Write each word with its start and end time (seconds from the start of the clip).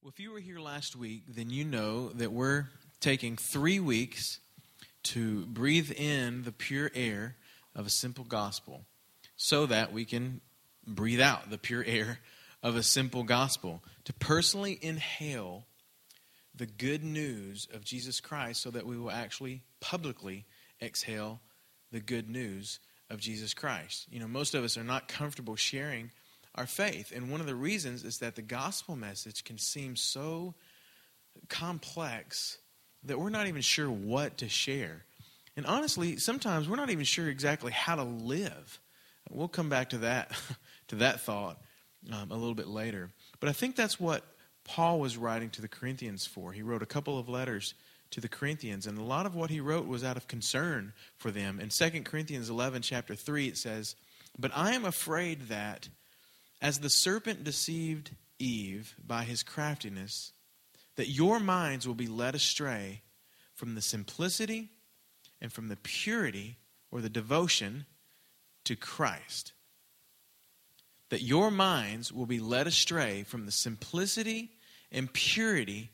Well, 0.00 0.12
if 0.14 0.20
you 0.20 0.30
were 0.30 0.38
here 0.38 0.60
last 0.60 0.94
week, 0.94 1.24
then 1.26 1.50
you 1.50 1.64
know 1.64 2.10
that 2.10 2.30
we're 2.30 2.66
taking 3.00 3.36
three 3.36 3.80
weeks 3.80 4.38
to 5.02 5.44
breathe 5.46 5.90
in 5.90 6.44
the 6.44 6.52
pure 6.52 6.92
air 6.94 7.34
of 7.74 7.84
a 7.84 7.90
simple 7.90 8.22
gospel 8.22 8.84
so 9.36 9.66
that 9.66 9.92
we 9.92 10.04
can 10.04 10.40
breathe 10.86 11.20
out 11.20 11.50
the 11.50 11.58
pure 11.58 11.82
air 11.84 12.20
of 12.62 12.76
a 12.76 12.82
simple 12.84 13.24
gospel, 13.24 13.82
to 14.04 14.12
personally 14.12 14.78
inhale 14.80 15.66
the 16.54 16.66
good 16.66 17.02
news 17.02 17.66
of 17.74 17.84
Jesus 17.84 18.20
Christ 18.20 18.62
so 18.62 18.70
that 18.70 18.86
we 18.86 18.96
will 18.96 19.10
actually 19.10 19.62
publicly 19.80 20.44
exhale 20.80 21.40
the 21.90 22.00
good 22.00 22.30
news 22.30 22.78
of 23.10 23.18
Jesus 23.18 23.52
Christ. 23.52 24.06
You 24.12 24.20
know, 24.20 24.28
most 24.28 24.54
of 24.54 24.62
us 24.62 24.78
are 24.78 24.84
not 24.84 25.08
comfortable 25.08 25.56
sharing 25.56 26.12
our 26.58 26.66
faith. 26.66 27.12
And 27.14 27.30
one 27.30 27.40
of 27.40 27.46
the 27.46 27.54
reasons 27.54 28.04
is 28.04 28.18
that 28.18 28.34
the 28.34 28.42
gospel 28.42 28.96
message 28.96 29.44
can 29.44 29.58
seem 29.58 29.96
so 29.96 30.54
complex 31.48 32.58
that 33.04 33.18
we're 33.18 33.30
not 33.30 33.46
even 33.46 33.62
sure 33.62 33.90
what 33.90 34.38
to 34.38 34.48
share. 34.48 35.04
And 35.56 35.64
honestly, 35.66 36.16
sometimes 36.16 36.68
we're 36.68 36.76
not 36.76 36.90
even 36.90 37.04
sure 37.04 37.28
exactly 37.28 37.72
how 37.72 37.94
to 37.96 38.02
live. 38.02 38.80
We'll 39.30 39.48
come 39.48 39.68
back 39.68 39.90
to 39.90 39.98
that 39.98 40.32
to 40.88 40.96
that 40.96 41.20
thought 41.20 41.60
um, 42.12 42.30
a 42.30 42.36
little 42.36 42.54
bit 42.54 42.68
later. 42.68 43.10
But 43.40 43.48
I 43.48 43.52
think 43.52 43.76
that's 43.76 44.00
what 44.00 44.24
Paul 44.64 45.00
was 45.00 45.16
writing 45.16 45.50
to 45.50 45.62
the 45.62 45.68
Corinthians 45.68 46.26
for. 46.26 46.52
He 46.52 46.62
wrote 46.62 46.82
a 46.82 46.86
couple 46.86 47.18
of 47.18 47.28
letters 47.28 47.74
to 48.10 48.20
the 48.20 48.28
Corinthians, 48.28 48.86
and 48.86 48.98
a 48.98 49.02
lot 49.02 49.26
of 49.26 49.34
what 49.34 49.50
he 49.50 49.60
wrote 49.60 49.86
was 49.86 50.02
out 50.02 50.16
of 50.16 50.28
concern 50.28 50.92
for 51.16 51.30
them. 51.30 51.60
In 51.60 51.68
2 51.68 52.02
Corinthians 52.02 52.48
11, 52.48 52.82
chapter 52.82 53.14
3, 53.14 53.48
it 53.48 53.58
says, 53.58 53.96
But 54.38 54.50
I 54.54 54.72
am 54.72 54.84
afraid 54.84 55.48
that 55.48 55.88
as 56.60 56.80
the 56.80 56.90
serpent 56.90 57.44
deceived 57.44 58.10
Eve 58.38 58.94
by 59.04 59.24
his 59.24 59.42
craftiness, 59.42 60.32
that 60.96 61.08
your 61.08 61.38
minds 61.38 61.86
will 61.86 61.94
be 61.94 62.06
led 62.06 62.34
astray 62.34 63.02
from 63.54 63.74
the 63.74 63.82
simplicity 63.82 64.70
and 65.40 65.52
from 65.52 65.68
the 65.68 65.76
purity 65.76 66.56
or 66.90 67.00
the 67.00 67.08
devotion 67.08 67.86
to 68.64 68.76
Christ. 68.76 69.52
That 71.10 71.22
your 71.22 71.50
minds 71.50 72.12
will 72.12 72.26
be 72.26 72.40
led 72.40 72.66
astray 72.66 73.22
from 73.22 73.46
the 73.46 73.52
simplicity 73.52 74.50
and 74.92 75.12
purity 75.12 75.90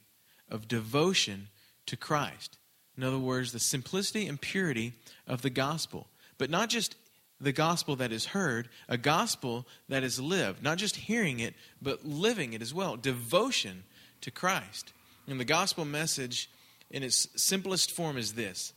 of 0.49 0.69
devotion 0.69 1.49
to 1.87 1.97
Christ. 1.97 2.59
In 2.97 3.03
other 3.03 3.19
words, 3.19 3.53
the 3.53 3.61
simplicity 3.61 4.27
and 4.27 4.41
purity 4.41 4.95
of 5.27 5.43
the 5.43 5.51
gospel. 5.51 6.09
But 6.39 6.51
not 6.51 6.69
just 6.69 6.97
the 7.41 7.53
gospel 7.53 7.97
that 7.97 8.13
is 8.13 8.27
heard, 8.27 8.69
a 8.89 8.97
gospel 8.97 9.67
that 9.89 10.03
is 10.03 10.21
lived. 10.21 10.63
Not 10.63 10.79
just 10.79 10.97
hearing 10.97 11.41
it, 11.41 11.55
but 11.83 12.05
living 12.05 12.53
it 12.53 12.63
as 12.63 12.73
well. 12.73 12.97
Devotion 12.97 13.85
to 14.21 14.31
Christ. 14.31 14.93
And 15.27 15.41
the 15.41 15.45
gospel 15.45 15.85
message, 15.85 16.51
in 16.91 17.03
its 17.03 17.29
simplest 17.37 17.91
form, 17.91 18.17
is 18.17 18.35
this 18.35 18.73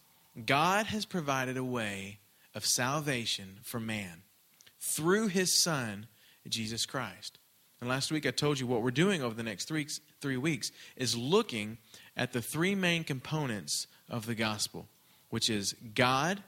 God 0.46 0.88
has 0.88 1.06
provided 1.06 1.58
a 1.58 1.64
way 1.64 2.20
of 2.54 2.66
salvation 2.66 3.58
for 3.64 3.80
man 3.80 4.24
through 4.80 5.28
his 5.28 5.54
Son, 5.54 6.08
Jesus 6.48 6.86
Christ. 6.86 7.40
And 7.80 7.90
last 7.90 8.12
week 8.12 8.26
I 8.26 8.32
told 8.32 8.60
you 8.60 8.66
what 8.66 8.82
we're 8.82 8.92
doing 8.92 9.22
over 9.22 9.36
the 9.36 9.44
next 9.44 9.66
three, 9.66 9.88
three 10.22 10.38
weeks 10.38 10.72
is 10.96 11.16
looking 11.16 11.78
at 12.16 12.34
the 12.34 12.42
three 12.42 12.74
main 12.74 13.04
components 13.04 13.88
of 14.10 14.26
the 14.26 14.36
gospel, 14.36 14.88
which 15.30 15.50
is 15.50 15.76
God, 15.94 16.42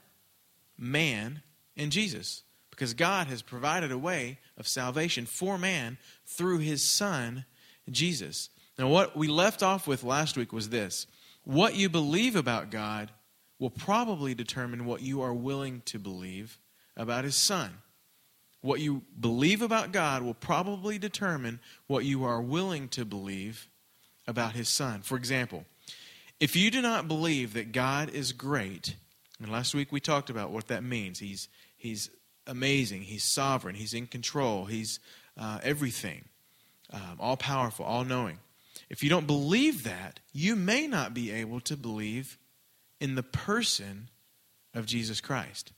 man, 0.76 1.42
and 1.76 1.92
Jesus. 1.92 2.42
Because 2.70 2.94
God 2.94 3.26
has 3.26 3.42
provided 3.42 3.92
a 3.92 3.98
way 3.98 4.38
of 4.56 4.66
salvation 4.66 5.26
for 5.26 5.58
man 5.58 5.98
through 6.24 6.58
his 6.58 6.82
Son, 6.82 7.44
Jesus. 7.90 8.48
Now, 8.78 8.88
what 8.88 9.16
we 9.16 9.28
left 9.28 9.62
off 9.62 9.86
with 9.86 10.02
last 10.02 10.36
week 10.36 10.52
was 10.52 10.70
this 10.70 11.06
what 11.44 11.74
you 11.74 11.88
believe 11.88 12.36
about 12.36 12.70
God 12.70 13.10
will 13.58 13.70
probably 13.70 14.34
determine 14.34 14.86
what 14.86 15.02
you 15.02 15.20
are 15.20 15.34
willing 15.34 15.82
to 15.86 15.98
believe 15.98 16.58
about 16.96 17.24
his 17.24 17.36
Son. 17.36 17.70
What 18.62 18.80
you 18.80 19.02
believe 19.18 19.62
about 19.62 19.92
God 19.92 20.22
will 20.22 20.34
probably 20.34 20.98
determine 20.98 21.60
what 21.86 22.04
you 22.04 22.24
are 22.24 22.42
willing 22.42 22.88
to 22.88 23.04
believe 23.04 23.68
about 24.26 24.52
his 24.52 24.68
Son. 24.68 25.02
For 25.02 25.16
example, 25.16 25.64
if 26.40 26.56
you 26.56 26.70
do 26.70 26.80
not 26.80 27.08
believe 27.08 27.52
that 27.54 27.72
God 27.72 28.10
is 28.10 28.32
great, 28.32 28.96
and 29.40 29.50
last 29.50 29.74
week 29.74 29.90
we 29.90 30.00
talked 30.00 30.30
about 30.30 30.50
what 30.50 30.68
that 30.68 30.84
means. 30.84 31.18
He's 31.18 31.48
He's 31.76 32.10
amazing. 32.46 33.02
He's 33.02 33.24
sovereign. 33.24 33.74
He's 33.74 33.94
in 33.94 34.06
control. 34.06 34.66
He's 34.66 35.00
uh, 35.38 35.60
everything, 35.62 36.26
um, 36.92 37.16
all 37.18 37.36
powerful, 37.36 37.84
all 37.86 38.04
knowing. 38.04 38.38
If 38.90 39.02
you 39.02 39.08
don't 39.08 39.26
believe 39.26 39.84
that, 39.84 40.20
you 40.32 40.56
may 40.56 40.86
not 40.86 41.14
be 41.14 41.30
able 41.30 41.60
to 41.60 41.76
believe 41.76 42.38
in 43.00 43.14
the 43.14 43.22
person 43.22 44.10
of 44.74 44.84
Jesus 44.84 45.20
Christ. 45.20 45.72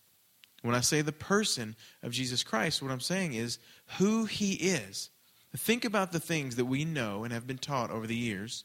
When 0.62 0.74
I 0.74 0.80
say 0.80 1.02
the 1.02 1.12
person 1.12 1.76
of 2.02 2.12
Jesus 2.12 2.42
Christ, 2.42 2.82
what 2.82 2.90
I'm 2.90 3.00
saying 3.00 3.34
is 3.34 3.58
who 3.98 4.24
he 4.24 4.54
is. 4.54 5.10
Think 5.56 5.84
about 5.84 6.12
the 6.12 6.20
things 6.20 6.56
that 6.56 6.64
we 6.64 6.84
know 6.84 7.24
and 7.24 7.32
have 7.32 7.46
been 7.46 7.58
taught 7.58 7.90
over 7.90 8.06
the 8.06 8.16
years 8.16 8.64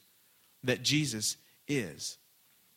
that 0.64 0.82
Jesus 0.82 1.36
is. 1.66 2.18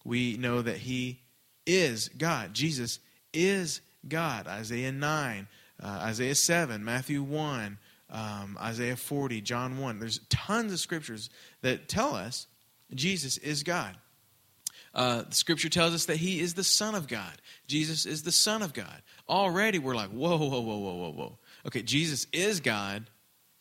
We 0.03 0.37
know 0.37 0.61
that 0.61 0.77
he 0.77 1.21
is 1.65 2.09
God. 2.09 2.53
Jesus 2.53 2.99
is 3.33 3.81
God. 4.07 4.47
Isaiah 4.47 4.91
9, 4.91 5.47
uh, 5.81 5.87
Isaiah 5.87 6.35
7, 6.35 6.83
Matthew 6.83 7.23
1, 7.23 7.77
um, 8.09 8.57
Isaiah 8.61 8.95
40, 8.95 9.41
John 9.41 9.77
1. 9.77 9.99
There's 9.99 10.19
tons 10.29 10.73
of 10.73 10.79
scriptures 10.79 11.29
that 11.61 11.87
tell 11.87 12.15
us 12.15 12.47
Jesus 12.93 13.37
is 13.37 13.63
God. 13.63 13.95
Uh, 14.93 15.23
the 15.23 15.35
scripture 15.35 15.69
tells 15.69 15.93
us 15.93 16.05
that 16.05 16.17
he 16.17 16.41
is 16.41 16.53
the 16.53 16.63
Son 16.63 16.95
of 16.95 17.07
God. 17.07 17.41
Jesus 17.67 18.05
is 18.05 18.23
the 18.23 18.31
Son 18.31 18.61
of 18.61 18.73
God. 18.73 19.01
Already 19.29 19.79
we're 19.79 19.95
like, 19.95 20.09
whoa, 20.09 20.37
whoa, 20.37 20.47
whoa, 20.47 20.59
whoa, 20.59 20.95
whoa, 20.95 21.11
whoa. 21.11 21.37
Okay, 21.67 21.81
Jesus 21.81 22.27
is 22.33 22.59
God 22.59 23.05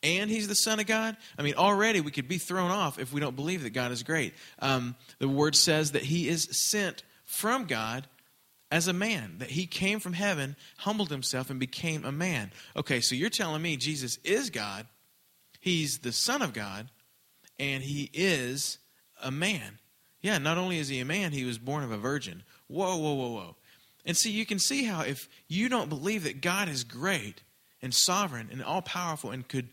and 0.03 0.31
he's 0.31 0.49
the 0.49 0.55
Son 0.55 0.81
of 0.81 0.87
God. 0.87 1.17
I 1.39 1.43
mean, 1.43 1.55
already 1.55 2.01
we 2.01 2.11
could 2.11 2.27
be 2.27 2.39
thrown 2.39 2.71
off 2.71 2.99
if 2.99 3.13
we 3.13 3.21
don't 3.21 3.37
believe 3.37 3.63
that 3.63 3.71
God 3.71 3.93
is 3.93 4.03
great. 4.03 4.35
Um, 4.59 4.97
the 5.19 5.29
word 5.29 5.55
says 5.55 5.93
that 5.93 6.03
he 6.03 6.29
is 6.29 6.49
sent 6.51 7.05
from 7.31 7.65
God 7.65 8.09
as 8.73 8.89
a 8.89 8.93
man, 8.93 9.37
that 9.39 9.51
he 9.51 9.67
came 9.67 10.01
from 10.01 10.13
heaven, 10.13 10.57
humbled 10.79 11.11
himself, 11.11 11.49
and 11.49 11.59
became 11.59 12.05
a 12.05 12.13
man. 12.13 12.51
Okay, 12.77 13.01
so 13.01 13.15
you're 13.15 13.31
telling 13.31 13.63
me 13.63 13.77
Jesus 13.77 14.19
is 14.25 14.51
God, 14.51 14.87
he's 15.61 15.99
the 15.99 16.13
Son 16.13 16.43
of 16.43 16.53
God, 16.53 16.89
and 17.59 17.83
he 17.83 18.11
is 18.13 18.79
a 19.23 19.31
man. 19.31 19.79
Yeah, 20.23 20.39
not 20.39 20.59
only 20.59 20.79
is 20.79 20.89
he 20.89 21.01
a 21.01 21.05
man, 21.05 21.33
he 21.33 21.45
was 21.45 21.59
born 21.59 21.85
of 21.85 21.93
a 21.93 21.97
virgin. 21.97 22.43
Whoa, 22.67 22.97
whoa, 22.97 23.15
whoa, 23.15 23.31
whoa. 23.31 23.57
And 24.05 24.17
see, 24.17 24.31
you 24.31 24.45
can 24.45 24.59
see 24.59 24.85
how 24.85 25.03
if 25.03 25.29
you 25.49 25.69
don't 25.69 25.89
believe 25.89 26.25
that 26.25 26.41
God 26.41 26.69
is 26.69 26.85
great 26.85 27.43
and 27.81 27.95
sovereign 27.95 28.49
and 28.51 28.63
all 28.63 28.83
powerful 28.83 29.31
and 29.31 29.47
could 29.47 29.69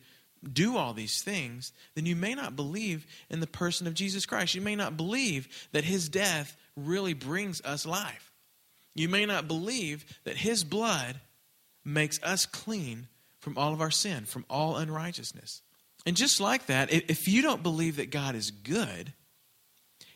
do 0.54 0.78
all 0.78 0.94
these 0.94 1.22
things, 1.24 1.74
then 1.96 2.06
you 2.06 2.16
may 2.16 2.36
not 2.36 2.56
believe 2.56 3.06
in 3.30 3.40
the 3.40 3.48
person 3.48 3.88
of 3.88 3.94
Jesus 3.94 4.26
Christ. 4.26 4.54
You 4.54 4.62
may 4.62 4.76
not 4.76 4.96
believe 4.96 5.48
that 5.72 5.84
his 5.84 6.08
death 6.08 6.56
really 6.78 7.14
brings 7.14 7.62
us 7.62 7.86
life. 7.86 8.32
You 8.96 9.10
may 9.10 9.26
not 9.26 9.48
believe 9.48 10.06
that 10.24 10.38
his 10.38 10.64
blood 10.64 11.20
makes 11.84 12.22
us 12.24 12.46
clean 12.46 13.08
from 13.40 13.58
all 13.58 13.74
of 13.74 13.82
our 13.82 13.92
sin, 13.92 14.26
from 14.26 14.46
all 14.50 14.78
unrighteousness. 14.78 15.62
And 16.06 16.16
just 16.16 16.40
like 16.40 16.68
that, 16.68 16.92
if 16.92 17.28
you 17.28 17.42
don't 17.42 17.64
believe 17.64 17.98
that 17.98 18.12
God 18.12 18.36
is 18.36 18.52
good, 18.52 19.14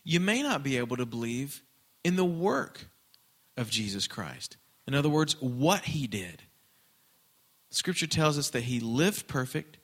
you 0.04 0.20
may 0.20 0.42
not 0.42 0.64
be 0.64 0.78
able 0.78 0.98
to 0.98 1.06
believe 1.06 1.62
in 2.04 2.16
the 2.16 2.26
work 2.26 2.88
of 3.58 3.70
Jesus 3.70 4.08
Christ. 4.08 4.58
In 4.88 4.96
other 4.96 5.10
words, 5.10 5.40
what 5.42 5.82
he 5.82 6.08
did. 6.08 6.44
Scripture 7.70 8.08
tells 8.08 8.38
us 8.38 8.50
that 8.50 8.64
he 8.64 8.80
lived 8.80 9.28
perfect, 9.28 9.78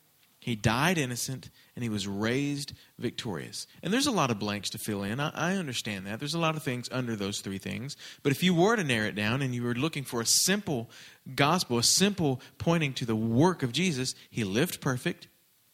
he 0.47 0.55
died 0.55 0.97
innocent, 0.97 1.49
and 1.75 1.83
he 1.83 1.89
was 1.89 2.07
raised 2.07 2.71
victorious. 2.97 3.67
And 3.83 3.91
there's 3.91 4.07
a 4.07 4.11
lot 4.11 4.31
of 4.31 4.39
blanks 4.39 4.69
to 4.69 4.77
fill 4.77 5.03
in. 5.03 5.19
I, 5.19 5.29
I, 5.35 5.55
understand 5.57 6.07
that. 6.07 6.19
There's 6.19 6.35
a 6.35 6.39
lot 6.39 6.55
of 6.55 6.63
things 6.63 6.87
under 6.89 7.17
those 7.17 7.41
three 7.41 7.57
things. 7.57 7.97
But 8.23 8.31
if 8.31 8.41
you 8.41 8.53
were 8.53 8.77
to 8.77 8.83
narrow 8.85 9.07
it 9.07 9.15
down 9.15 9.41
and 9.41 9.53
you 9.53 9.61
were 9.61 9.75
looking 9.75 10.05
for 10.05 10.21
a 10.21 10.25
simple 10.25 10.89
gospel, 11.35 11.79
a 11.79 11.83
simple 11.83 12.39
pointing 12.59 12.93
to 12.93 13.05
the 13.05 13.13
work 13.13 13.61
of 13.61 13.73
Jesus, 13.73 14.15
he 14.29 14.45
lived 14.45 14.79
perfect. 14.79 15.27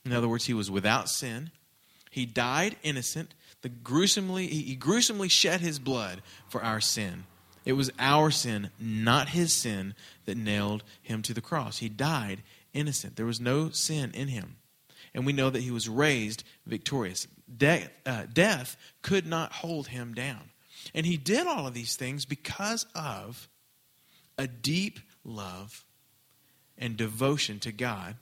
In 0.06 0.12
other 0.12 0.28
words, 0.28 0.46
he 0.46 0.56
was 0.56 0.72
without 0.72 1.08
sin. 1.08 1.52
He 2.10 2.26
died 2.26 2.76
innocent. 2.82 3.36
The 3.62 3.70
gruesomely, 3.70 4.48
he 4.48 4.74
gruesomely 4.74 5.30
shed 5.30 5.62
his 5.62 5.78
blood 5.78 6.24
for 6.50 6.64
our 6.64 6.82
sin. 6.82 7.26
It 7.64 7.74
was 7.74 7.92
our 8.00 8.32
sin, 8.32 8.72
not 8.80 9.30
his 9.30 9.54
sin, 9.54 9.94
that 10.26 10.36
nailed 10.36 10.84
him 11.04 11.22
to 11.22 11.34
the 11.36 11.42
cross. 11.42 11.78
He 11.78 11.90
died 11.90 12.42
innocent. 12.74 13.18
There 13.18 13.28
was 13.28 13.40
no 13.40 13.70
sin 13.70 14.10
in 14.16 14.30
him 14.30 14.56
and 15.14 15.26
we 15.26 15.34
know 15.34 15.50
that 15.50 15.62
he 15.62 15.72
was 15.72 15.88
raised 15.88 16.44
victorious. 16.66 17.28
De- 17.56 17.90
uh, 18.06 18.24
death 18.32 18.78
could 19.02 19.26
not 19.26 19.54
hold 19.54 19.88
him 19.88 20.14
down. 20.14 20.50
And 20.94 21.06
he 21.06 21.18
did 21.18 21.48
all 21.48 21.68
of 21.68 21.74
these 21.74 21.96
things 21.96 22.26
because 22.26 22.86
of 22.96 23.48
a 24.38 24.48
deep 24.48 25.00
love 25.24 25.86
and 26.78 26.98
devotion 26.98 27.60
to 27.60 27.72
God. 27.72 28.16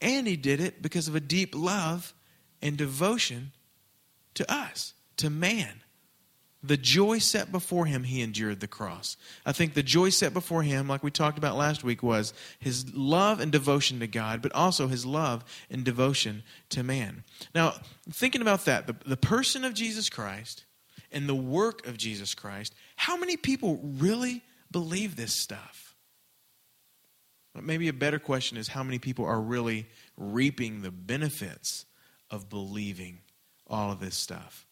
And 0.00 0.26
he 0.26 0.36
did 0.36 0.60
it 0.60 0.82
because 0.82 1.08
of 1.08 1.14
a 1.14 1.20
deep 1.20 1.54
love 1.54 2.12
and 2.60 2.76
devotion 2.76 3.52
to 4.34 4.52
us, 4.52 4.94
to 5.16 5.30
man. 5.30 5.82
The 6.62 6.76
joy 6.76 7.18
set 7.18 7.50
before 7.50 7.86
him, 7.86 8.04
he 8.04 8.20
endured 8.20 8.60
the 8.60 8.66
cross. 8.66 9.16
I 9.46 9.52
think 9.52 9.72
the 9.72 9.82
joy 9.82 10.10
set 10.10 10.34
before 10.34 10.62
him, 10.62 10.88
like 10.88 11.02
we 11.02 11.10
talked 11.10 11.38
about 11.38 11.56
last 11.56 11.82
week, 11.82 12.02
was 12.02 12.34
his 12.58 12.94
love 12.94 13.40
and 13.40 13.50
devotion 13.50 13.98
to 14.00 14.06
God, 14.06 14.42
but 14.42 14.52
also 14.52 14.86
his 14.86 15.06
love 15.06 15.42
and 15.70 15.84
devotion 15.84 16.42
to 16.70 16.82
man. 16.82 17.24
Now, 17.54 17.74
thinking 18.10 18.42
about 18.42 18.66
that, 18.66 18.86
the, 18.86 18.96
the 19.06 19.16
person 19.16 19.64
of 19.64 19.72
Jesus 19.72 20.10
Christ 20.10 20.64
and 21.10 21.26
the 21.26 21.34
work 21.34 21.86
of 21.86 21.96
Jesus 21.96 22.34
Christ, 22.34 22.74
how 22.96 23.16
many 23.16 23.38
people 23.38 23.80
really 23.82 24.42
believe 24.70 25.16
this 25.16 25.32
stuff? 25.32 25.96
Maybe 27.60 27.88
a 27.88 27.92
better 27.94 28.18
question 28.18 28.58
is 28.58 28.68
how 28.68 28.82
many 28.82 28.98
people 28.98 29.24
are 29.24 29.40
really 29.40 29.86
reaping 30.16 30.82
the 30.82 30.90
benefits 30.90 31.86
of 32.30 32.48
believing 32.48 33.20
all 33.66 33.90
of 33.90 33.98
this 33.98 34.14
stuff? 34.14 34.66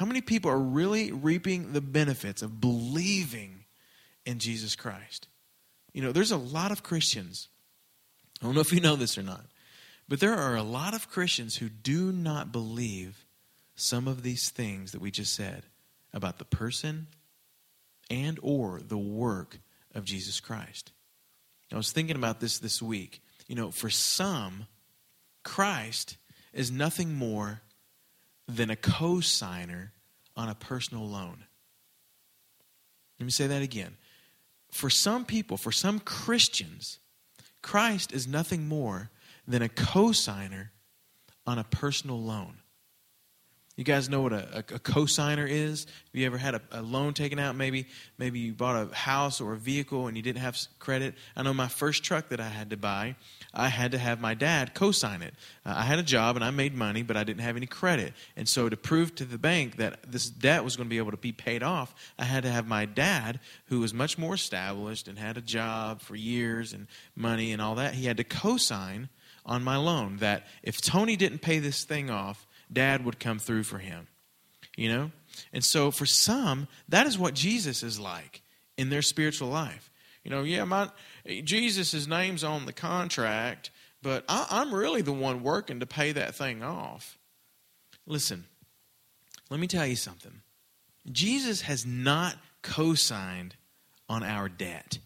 How 0.00 0.06
many 0.06 0.22
people 0.22 0.50
are 0.50 0.58
really 0.58 1.12
reaping 1.12 1.74
the 1.74 1.82
benefits 1.82 2.40
of 2.40 2.58
believing 2.58 3.66
in 4.24 4.38
Jesus 4.38 4.74
Christ? 4.74 5.28
You 5.92 6.00
know, 6.00 6.10
there's 6.10 6.30
a 6.30 6.38
lot 6.38 6.72
of 6.72 6.82
Christians. 6.82 7.48
I 8.40 8.46
don't 8.46 8.54
know 8.54 8.62
if 8.62 8.72
you 8.72 8.80
know 8.80 8.96
this 8.96 9.18
or 9.18 9.22
not, 9.22 9.44
but 10.08 10.18
there 10.18 10.32
are 10.32 10.56
a 10.56 10.62
lot 10.62 10.94
of 10.94 11.10
Christians 11.10 11.56
who 11.56 11.68
do 11.68 12.12
not 12.12 12.50
believe 12.50 13.26
some 13.74 14.08
of 14.08 14.22
these 14.22 14.48
things 14.48 14.92
that 14.92 15.02
we 15.02 15.10
just 15.10 15.34
said 15.34 15.64
about 16.14 16.38
the 16.38 16.46
person 16.46 17.06
and 18.08 18.38
or 18.40 18.80
the 18.82 18.96
work 18.96 19.58
of 19.94 20.04
Jesus 20.04 20.40
Christ. 20.40 20.92
I 21.70 21.76
was 21.76 21.92
thinking 21.92 22.16
about 22.16 22.40
this 22.40 22.58
this 22.58 22.80
week. 22.80 23.20
You 23.48 23.54
know, 23.54 23.70
for 23.70 23.90
some, 23.90 24.66
Christ 25.44 26.16
is 26.54 26.70
nothing 26.70 27.12
more 27.12 27.60
than 28.56 28.70
a 28.70 28.76
co-signer 28.76 29.92
on 30.36 30.48
a 30.48 30.54
personal 30.54 31.06
loan. 31.06 31.44
Let 33.18 33.24
me 33.24 33.30
say 33.30 33.46
that 33.46 33.62
again. 33.62 33.96
For 34.70 34.88
some 34.88 35.24
people, 35.24 35.56
for 35.56 35.72
some 35.72 36.00
Christians, 36.00 36.98
Christ 37.62 38.12
is 38.12 38.26
nothing 38.26 38.68
more 38.68 39.10
than 39.46 39.62
a 39.62 39.68
co-signer 39.68 40.72
on 41.46 41.58
a 41.58 41.64
personal 41.64 42.20
loan. 42.20 42.59
You 43.80 43.84
guys 43.84 44.10
know 44.10 44.20
what 44.20 44.34
a, 44.34 44.46
a, 44.56 44.58
a 44.58 44.78
cosigner 44.78 45.48
is? 45.48 45.86
Have 45.86 45.94
you 46.12 46.26
ever 46.26 46.36
had 46.36 46.54
a, 46.54 46.60
a, 46.70 46.82
loan 46.82 47.14
taken 47.14 47.38
out? 47.38 47.56
Maybe 47.56 47.86
maybe 48.18 48.38
you 48.38 48.52
bought 48.52 48.76
a 48.76 48.94
house 48.94 49.40
or 49.40 49.54
a 49.54 49.56
vehicle 49.56 50.06
and 50.06 50.18
you 50.18 50.22
didn't 50.22 50.42
have 50.42 50.58
credit. 50.78 51.14
I 51.34 51.42
know 51.44 51.54
my 51.54 51.68
first 51.68 52.04
truck 52.04 52.28
that 52.28 52.40
I 52.40 52.48
had 52.48 52.68
to 52.68 52.76
buy, 52.76 53.16
I 53.54 53.68
had 53.68 53.92
to 53.92 53.98
have 53.98 54.20
my 54.20 54.34
dad 54.34 54.74
co-sign 54.74 55.22
it. 55.22 55.32
Uh, 55.64 55.76
I 55.78 55.84
had 55.84 55.98
a 55.98 56.02
job 56.02 56.36
and 56.36 56.44
I 56.44 56.50
made 56.50 56.74
money, 56.74 57.02
but 57.02 57.16
I 57.16 57.24
didn't 57.24 57.40
have 57.40 57.56
any 57.56 57.64
credit. 57.64 58.12
And 58.36 58.46
so 58.46 58.68
to 58.68 58.76
prove 58.76 59.14
to 59.14 59.24
the 59.24 59.38
bank 59.38 59.76
that 59.76 60.12
this 60.12 60.28
debt 60.28 60.62
was 60.62 60.76
going 60.76 60.86
to 60.86 60.90
be 60.90 60.98
able 60.98 61.12
to 61.12 61.16
be 61.16 61.32
paid 61.32 61.62
off, 61.62 61.94
I 62.18 62.24
had 62.24 62.42
to 62.42 62.50
have 62.50 62.68
my 62.68 62.84
dad, 62.84 63.40
who 63.68 63.80
was 63.80 63.94
much 63.94 64.18
more 64.18 64.34
established 64.34 65.08
and 65.08 65.18
had 65.18 65.38
a 65.38 65.40
job 65.40 66.02
for 66.02 66.16
years 66.16 66.74
and 66.74 66.86
money 67.16 67.50
and 67.50 67.62
all 67.62 67.76
that, 67.76 67.94
he 67.94 68.04
had 68.04 68.18
to 68.18 68.24
co-sign 68.24 69.08
on 69.46 69.64
my 69.64 69.78
loan 69.78 70.18
that 70.18 70.46
if 70.62 70.82
Tony 70.82 71.16
didn't 71.16 71.38
pay 71.38 71.60
this 71.60 71.84
thing 71.84 72.10
off, 72.10 72.46
dad 72.72 73.04
would 73.04 73.18
come 73.18 73.38
through 73.38 73.64
for 73.64 73.78
him. 73.78 74.06
You 74.76 74.88
know? 74.88 75.10
And 75.52 75.64
so 75.64 75.90
for 75.90 76.06
some, 76.06 76.68
that 76.88 77.06
is 77.06 77.18
what 77.18 77.34
Jesus 77.34 77.82
is 77.82 77.98
like 77.98 78.42
in 78.76 78.90
their 78.90 79.02
spiritual 79.02 79.48
life. 79.48 79.90
You 80.24 80.30
know, 80.30 80.42
yeah, 80.42 80.64
my 80.64 80.90
Jesus' 81.44 82.06
name's 82.06 82.44
on 82.44 82.66
the 82.66 82.72
contract, 82.72 83.70
but 84.02 84.24
I, 84.28 84.46
I'm 84.50 84.74
really 84.74 85.02
the 85.02 85.12
one 85.12 85.42
working 85.42 85.80
to 85.80 85.86
pay 85.86 86.12
that 86.12 86.34
thing 86.34 86.62
off. 86.62 87.18
Listen, 88.06 88.44
let 89.48 89.60
me 89.60 89.66
tell 89.66 89.86
you 89.86 89.96
something. 89.96 90.42
Jesus 91.10 91.62
has 91.62 91.86
not 91.86 92.36
co 92.62 92.94
signed 92.94 93.56
on 94.08 94.22
our 94.22 94.48
debt. 94.48 94.98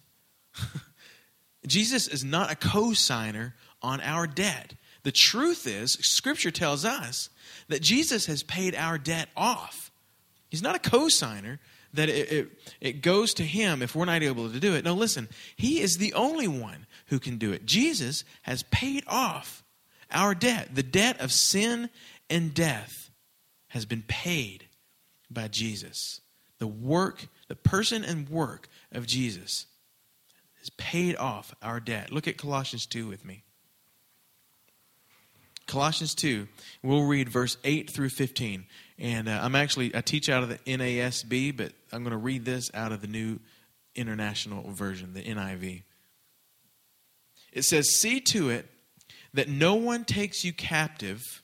Jesus 1.67 2.09
is 2.09 2.25
not 2.25 2.51
a 2.51 2.57
co 2.57 2.93
signer 2.93 3.55
on 3.83 4.01
our 4.01 4.27
debt. 4.27 4.75
The 5.05 5.13
truth 5.13 5.67
is, 5.67 5.93
Scripture 5.93 6.51
tells 6.51 6.85
us 6.85 7.29
that 7.69 7.83
Jesus 7.83 8.27
has 8.27 8.43
paid 8.43 8.75
our 8.75 8.99
debt 8.99 9.29
off. 9.37 9.93
He's 10.49 10.63
not 10.63 10.75
a 10.75 10.79
co-signer 10.79 11.61
that 11.93 12.09
it, 12.09 12.33
it, 12.33 12.49
it, 12.81 13.03
goes 13.03 13.35
to 13.35 13.45
him 13.45 13.81
if 13.81 13.95
we're 13.95 14.05
not 14.05 14.23
able 14.23 14.51
to 14.51 14.59
do 14.59 14.75
it. 14.75 14.85
No, 14.85 14.95
listen, 14.95 15.29
he 15.57 15.81
is 15.81 15.99
the 15.99 16.13
only 16.15 16.49
one 16.49 16.87
who 17.07 17.21
can 17.21 17.39
do 17.39 17.53
it. 17.53 17.67
Jesus 17.67 18.25
has 18.43 18.65
paid 18.65 19.05
off 19.07 19.63
our 20.11 20.35
debt. 20.35 20.75
The 20.75 20.83
debt 20.83 21.21
of 21.21 21.31
sin 21.33 21.91
and 22.29 22.53
death 22.53 23.11
has 23.69 23.85
been 23.85 24.03
paid 24.03 24.67
by 25.31 25.49
Jesus. 25.49 26.21
The 26.59 26.67
work, 26.67 27.29
the 27.49 27.57
person 27.57 28.05
and 28.05 28.29
work 28.29 28.69
of 28.91 29.07
Jesus 29.07 29.67
has 30.59 30.71
paid 30.71 31.17
off 31.17 31.55
our 31.63 31.79
debt. 31.79 32.11
Look 32.11 32.27
at 32.27 32.39
Colossians 32.39 32.87
2 32.87 33.07
with 33.07 33.25
me. 33.25 33.45
Colossians 35.67 36.15
2, 36.15 36.47
we'll 36.83 37.05
read 37.05 37.29
verse 37.29 37.57
8 37.65 37.91
through 37.91 38.11
15. 38.11 38.65
And 38.99 39.29
uh, 39.29 39.41
I'm 39.43 39.55
actually, 39.55 39.95
I 39.95 40.01
teach 40.01 40.29
out 40.29 40.43
of 40.43 40.49
the 40.49 40.59
NASB, 40.59 41.57
but 41.57 41.73
I'm 41.93 42.03
going 42.03 42.13
to 42.13 42.17
read 42.17 42.45
this 42.45 42.71
out 42.75 42.93
of 42.93 43.01
the 43.01 43.07
New 43.07 43.41
International 43.95 44.71
Version, 44.71 45.15
the 45.15 45.23
NIV. 45.23 45.83
It 47.53 47.65
says, 47.65 47.97
See 47.97 48.21
to 48.21 48.51
it 48.51 48.69
that 49.33 49.49
no 49.49 49.75
one 49.75 50.05
takes 50.05 50.45
you 50.45 50.53
captive 50.53 51.43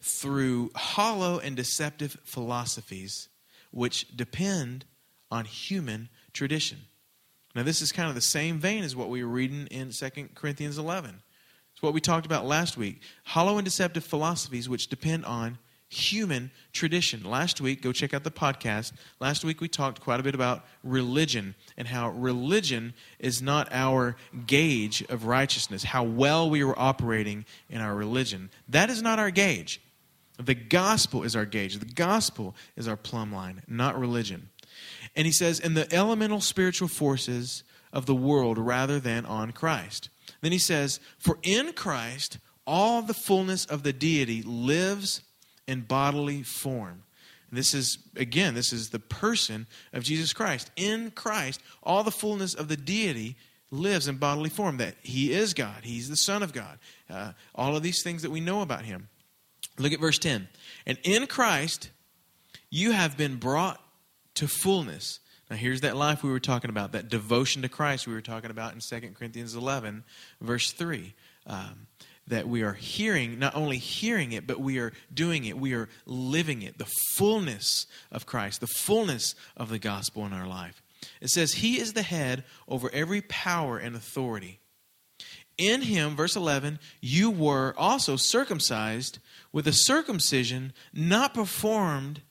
through 0.00 0.70
hollow 0.74 1.38
and 1.38 1.56
deceptive 1.56 2.16
philosophies 2.24 3.28
which 3.70 4.16
depend 4.16 4.84
on 5.30 5.44
human 5.44 6.08
tradition. 6.32 6.78
Now, 7.54 7.62
this 7.62 7.82
is 7.82 7.92
kind 7.92 8.08
of 8.08 8.14
the 8.14 8.20
same 8.20 8.58
vein 8.58 8.84
as 8.84 8.94
what 8.94 9.08
we 9.08 9.24
were 9.24 9.30
reading 9.30 9.66
in 9.68 9.90
2 9.90 10.28
Corinthians 10.34 10.78
11. 10.78 11.22
It's 11.76 11.82
what 11.82 11.92
we 11.92 12.00
talked 12.00 12.24
about 12.24 12.46
last 12.46 12.78
week. 12.78 13.02
Hollow 13.24 13.58
and 13.58 13.64
deceptive 13.66 14.02
philosophies 14.02 14.66
which 14.66 14.88
depend 14.88 15.26
on 15.26 15.58
human 15.90 16.50
tradition. 16.72 17.22
Last 17.22 17.60
week, 17.60 17.82
go 17.82 17.92
check 17.92 18.14
out 18.14 18.24
the 18.24 18.30
podcast. 18.30 18.92
Last 19.20 19.44
week, 19.44 19.60
we 19.60 19.68
talked 19.68 20.00
quite 20.00 20.18
a 20.18 20.22
bit 20.22 20.34
about 20.34 20.64
religion 20.82 21.54
and 21.76 21.86
how 21.86 22.08
religion 22.12 22.94
is 23.18 23.42
not 23.42 23.68
our 23.72 24.16
gauge 24.46 25.02
of 25.10 25.26
righteousness, 25.26 25.84
how 25.84 26.02
well 26.02 26.48
we 26.48 26.64
were 26.64 26.78
operating 26.78 27.44
in 27.68 27.82
our 27.82 27.94
religion. 27.94 28.48
That 28.70 28.88
is 28.88 29.02
not 29.02 29.18
our 29.18 29.30
gauge. 29.30 29.82
The 30.38 30.54
gospel 30.54 31.24
is 31.24 31.36
our 31.36 31.44
gauge. 31.44 31.78
The 31.78 31.84
gospel 31.84 32.54
is 32.74 32.88
our 32.88 32.96
plumb 32.96 33.34
line, 33.34 33.60
not 33.68 34.00
religion. 34.00 34.48
And 35.14 35.26
he 35.26 35.32
says, 35.32 35.60
in 35.60 35.74
the 35.74 35.92
elemental 35.94 36.40
spiritual 36.40 36.88
forces 36.88 37.64
of 37.92 38.06
the 38.06 38.14
world 38.14 38.56
rather 38.56 38.98
than 38.98 39.26
on 39.26 39.52
Christ. 39.52 40.08
Then 40.46 40.52
he 40.52 40.58
says, 40.58 41.00
For 41.18 41.40
in 41.42 41.72
Christ 41.72 42.38
all 42.68 43.02
the 43.02 43.12
fullness 43.12 43.64
of 43.64 43.82
the 43.82 43.92
deity 43.92 44.42
lives 44.42 45.22
in 45.66 45.80
bodily 45.80 46.44
form. 46.44 47.02
This 47.50 47.74
is, 47.74 47.98
again, 48.14 48.54
this 48.54 48.72
is 48.72 48.90
the 48.90 49.00
person 49.00 49.66
of 49.92 50.04
Jesus 50.04 50.32
Christ. 50.32 50.70
In 50.76 51.10
Christ, 51.10 51.60
all 51.82 52.04
the 52.04 52.12
fullness 52.12 52.54
of 52.54 52.68
the 52.68 52.76
deity 52.76 53.34
lives 53.72 54.06
in 54.06 54.18
bodily 54.18 54.48
form. 54.48 54.76
That 54.76 54.94
he 55.02 55.32
is 55.32 55.52
God, 55.52 55.82
he's 55.82 56.08
the 56.08 56.16
Son 56.16 56.44
of 56.44 56.52
God. 56.52 56.78
Uh, 57.10 57.32
all 57.52 57.74
of 57.74 57.82
these 57.82 58.04
things 58.04 58.22
that 58.22 58.30
we 58.30 58.38
know 58.40 58.62
about 58.62 58.84
him. 58.84 59.08
Look 59.80 59.92
at 59.92 59.98
verse 59.98 60.20
10. 60.20 60.46
And 60.86 60.96
in 61.02 61.26
Christ, 61.26 61.90
you 62.70 62.92
have 62.92 63.16
been 63.16 63.34
brought 63.34 63.80
to 64.34 64.46
fullness. 64.46 65.18
Now, 65.50 65.56
here's 65.56 65.82
that 65.82 65.96
life 65.96 66.22
we 66.22 66.30
were 66.30 66.40
talking 66.40 66.70
about, 66.70 66.92
that 66.92 67.08
devotion 67.08 67.62
to 67.62 67.68
Christ 67.68 68.06
we 68.06 68.14
were 68.14 68.20
talking 68.20 68.50
about 68.50 68.74
in 68.74 68.80
2 68.80 69.08
Corinthians 69.10 69.54
11, 69.54 70.04
verse 70.40 70.72
3. 70.72 71.14
Um, 71.46 71.86
that 72.28 72.48
we 72.48 72.62
are 72.62 72.72
hearing, 72.72 73.38
not 73.38 73.54
only 73.54 73.78
hearing 73.78 74.32
it, 74.32 74.46
but 74.46 74.60
we 74.60 74.78
are 74.78 74.92
doing 75.14 75.44
it. 75.44 75.56
We 75.56 75.74
are 75.74 75.88
living 76.06 76.62
it. 76.62 76.78
The 76.78 76.90
fullness 77.12 77.86
of 78.10 78.26
Christ, 78.26 78.60
the 78.60 78.66
fullness 78.66 79.34
of 79.56 79.68
the 79.68 79.78
gospel 79.78 80.26
in 80.26 80.32
our 80.32 80.46
life. 80.46 80.82
It 81.20 81.28
says, 81.28 81.54
He 81.54 81.78
is 81.78 81.92
the 81.92 82.02
head 82.02 82.44
over 82.66 82.90
every 82.92 83.22
power 83.22 83.78
and 83.78 83.94
authority. 83.94 84.58
In 85.56 85.82
Him, 85.82 86.16
verse 86.16 86.36
11, 86.36 86.78
you 87.00 87.30
were 87.30 87.74
also 87.78 88.16
circumcised 88.16 89.18
with 89.52 89.66
a 89.66 89.72
circumcision 89.72 90.72
not 90.92 91.32
performed 91.32 92.22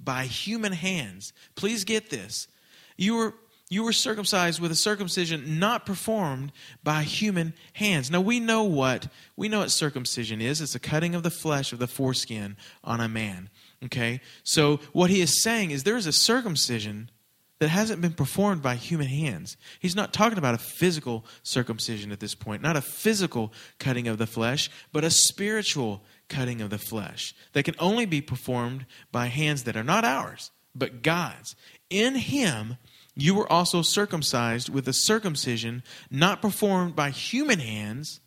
by 0.00 0.24
human 0.24 0.72
hands. 0.72 1.32
Please 1.54 1.84
get 1.84 2.10
this. 2.10 2.48
You 2.96 3.14
were 3.16 3.34
you 3.70 3.84
were 3.84 3.92
circumcised 3.92 4.60
with 4.60 4.70
a 4.70 4.76
circumcision 4.76 5.58
not 5.58 5.84
performed 5.84 6.52
by 6.82 7.02
human 7.02 7.52
hands. 7.74 8.10
Now 8.10 8.22
we 8.22 8.40
know 8.40 8.64
what 8.64 9.08
we 9.36 9.48
know 9.48 9.58
what 9.58 9.70
circumcision 9.70 10.40
is. 10.40 10.60
It's 10.60 10.74
a 10.74 10.80
cutting 10.80 11.14
of 11.14 11.22
the 11.22 11.30
flesh 11.30 11.72
of 11.72 11.78
the 11.78 11.86
foreskin 11.86 12.56
on 12.82 13.00
a 13.00 13.08
man. 13.08 13.50
Okay? 13.84 14.20
So 14.42 14.80
what 14.92 15.10
he 15.10 15.20
is 15.20 15.42
saying 15.42 15.70
is 15.70 15.84
there 15.84 15.96
is 15.96 16.06
a 16.06 16.12
circumcision 16.12 17.10
that 17.58 17.68
hasn't 17.68 18.00
been 18.00 18.12
performed 18.12 18.62
by 18.62 18.76
human 18.76 19.08
hands. 19.08 19.56
He's 19.80 19.96
not 19.96 20.12
talking 20.12 20.38
about 20.38 20.54
a 20.54 20.58
physical 20.58 21.24
circumcision 21.42 22.12
at 22.12 22.20
this 22.20 22.34
point, 22.34 22.62
not 22.62 22.76
a 22.76 22.82
physical 22.82 23.52
cutting 23.78 24.06
of 24.06 24.18
the 24.18 24.26
flesh, 24.26 24.70
but 24.92 25.04
a 25.04 25.10
spiritual 25.10 26.04
cutting 26.28 26.60
of 26.60 26.70
the 26.70 26.78
flesh 26.78 27.34
that 27.52 27.64
can 27.64 27.74
only 27.78 28.06
be 28.06 28.20
performed 28.20 28.86
by 29.10 29.26
hands 29.26 29.64
that 29.64 29.76
are 29.76 29.84
not 29.84 30.04
ours, 30.04 30.50
but 30.74 31.02
God's. 31.02 31.56
In 31.90 32.14
Him, 32.14 32.76
you 33.16 33.34
were 33.34 33.50
also 33.50 33.82
circumcised 33.82 34.68
with 34.68 34.86
a 34.86 34.92
circumcision 34.92 35.82
not 36.10 36.40
performed 36.40 36.94
by 36.94 37.10
human 37.10 37.58
hands. 37.58 38.20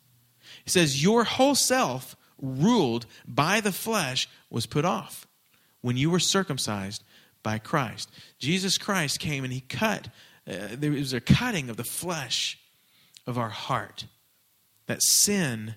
He 0.64 0.70
says, 0.70 1.02
Your 1.02 1.24
whole 1.24 1.54
self, 1.54 2.16
ruled 2.40 3.06
by 3.26 3.60
the 3.60 3.72
flesh, 3.72 4.28
was 4.50 4.66
put 4.66 4.84
off 4.84 5.26
when 5.80 5.96
you 5.96 6.10
were 6.10 6.18
circumcised 6.18 7.02
by 7.42 7.58
Christ. 7.58 8.10
Jesus 8.38 8.78
Christ 8.78 9.18
came 9.18 9.44
and 9.44 9.52
he 9.52 9.60
cut, 9.60 10.08
uh, 10.46 10.68
there 10.72 10.92
was 10.92 11.12
a 11.12 11.20
cutting 11.20 11.70
of 11.70 11.76
the 11.76 11.84
flesh 11.84 12.58
of 13.26 13.38
our 13.38 13.48
heart. 13.48 14.06
That 14.86 15.02
sin 15.02 15.76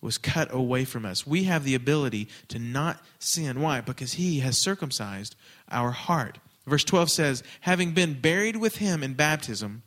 was 0.00 0.18
cut 0.18 0.52
away 0.52 0.84
from 0.84 1.04
us. 1.04 1.26
We 1.26 1.44
have 1.44 1.64
the 1.64 1.74
ability 1.74 2.28
to 2.48 2.58
not 2.58 3.00
sin. 3.18 3.60
Why? 3.60 3.80
Because 3.80 4.14
he 4.14 4.40
has 4.40 4.62
circumcised 4.62 5.34
our 5.70 5.90
heart. 5.90 6.38
Verse 6.66 6.84
12 6.84 7.10
says, 7.10 7.42
having 7.60 7.92
been 7.92 8.20
buried 8.20 8.56
with 8.56 8.76
him 8.76 9.02
in 9.02 9.14
baptism, 9.14 9.82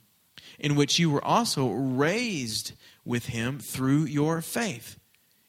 in 0.59 0.75
which 0.75 0.99
you 0.99 1.09
were 1.09 1.23
also 1.23 1.69
raised 1.69 2.73
with 3.05 3.27
him 3.27 3.59
through 3.59 4.05
your 4.05 4.41
faith 4.41 4.99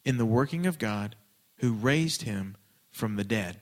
in 0.05 0.19
the 0.19 0.27
working 0.27 0.67
of 0.67 0.79
God 0.79 1.17
who 1.57 1.73
raised 1.73 2.23
him 2.23 2.57
from 2.91 3.17
the 3.17 3.25
dead 3.25 3.61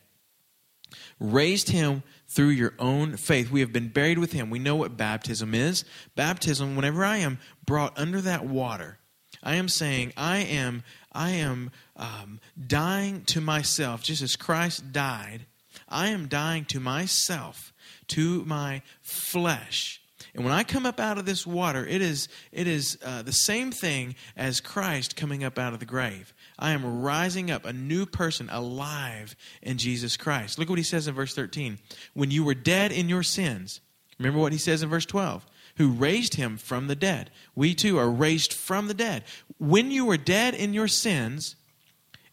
raised 1.18 1.70
him 1.70 2.02
through 2.28 2.48
your 2.48 2.74
own 2.78 3.16
faith. 3.16 3.50
We 3.50 3.60
have 3.60 3.72
been 3.72 3.88
buried 3.88 4.18
with 4.18 4.32
him. 4.32 4.50
We 4.50 4.58
know 4.58 4.76
what 4.76 4.96
baptism 4.96 5.54
is. 5.54 5.84
Baptism, 6.14 6.76
whenever 6.76 7.04
I 7.04 7.18
am 7.18 7.38
brought 7.64 7.98
under 7.98 8.20
that 8.20 8.44
water, 8.44 8.98
I 9.42 9.56
am 9.56 9.68
saying, 9.68 10.12
I 10.16 10.38
am, 10.38 10.82
I 11.12 11.30
am 11.30 11.70
um, 11.96 12.40
dying 12.66 13.22
to 13.26 13.40
myself, 13.40 14.02
just 14.02 14.22
as 14.22 14.36
Christ 14.36 14.92
died. 14.92 15.46
I 15.88 16.08
am 16.08 16.26
dying 16.26 16.64
to 16.66 16.80
myself, 16.80 17.72
to 18.08 18.44
my 18.44 18.82
flesh. 19.02 20.00
And 20.34 20.44
when 20.44 20.52
I 20.52 20.64
come 20.64 20.84
up 20.84 21.00
out 21.00 21.16
of 21.16 21.24
this 21.26 21.46
water, 21.46 21.86
it 21.86 22.02
is, 22.02 22.28
it 22.52 22.66
is 22.66 22.98
uh, 23.02 23.22
the 23.22 23.32
same 23.32 23.70
thing 23.70 24.16
as 24.36 24.60
Christ 24.60 25.16
coming 25.16 25.44
up 25.44 25.58
out 25.58 25.72
of 25.72 25.80
the 25.80 25.86
grave. 25.86 26.34
I 26.58 26.70
am 26.70 27.02
rising 27.02 27.50
up, 27.50 27.64
a 27.64 27.72
new 27.72 28.06
person, 28.06 28.48
alive 28.50 29.36
in 29.62 29.78
Jesus 29.78 30.16
Christ. 30.16 30.58
Look 30.58 30.68
what 30.68 30.78
he 30.78 30.84
says 30.84 31.06
in 31.06 31.14
verse 31.14 31.34
13. 31.34 31.78
When 32.14 32.30
you 32.30 32.44
were 32.44 32.54
dead 32.54 32.92
in 32.92 33.08
your 33.08 33.22
sins, 33.22 33.80
remember 34.18 34.40
what 34.40 34.52
he 34.52 34.58
says 34.58 34.82
in 34.82 34.88
verse 34.88 35.06
12 35.06 35.46
who 35.76 35.90
raised 35.90 36.34
him 36.34 36.56
from 36.56 36.86
the 36.86 36.96
dead. 36.96 37.30
We 37.54 37.74
too 37.74 37.98
are 37.98 38.10
raised 38.10 38.52
from 38.52 38.88
the 38.88 38.94
dead. 38.94 39.24
When 39.58 39.90
you 39.90 40.06
were 40.06 40.16
dead 40.16 40.54
in 40.54 40.72
your 40.72 40.88
sins 40.88 41.56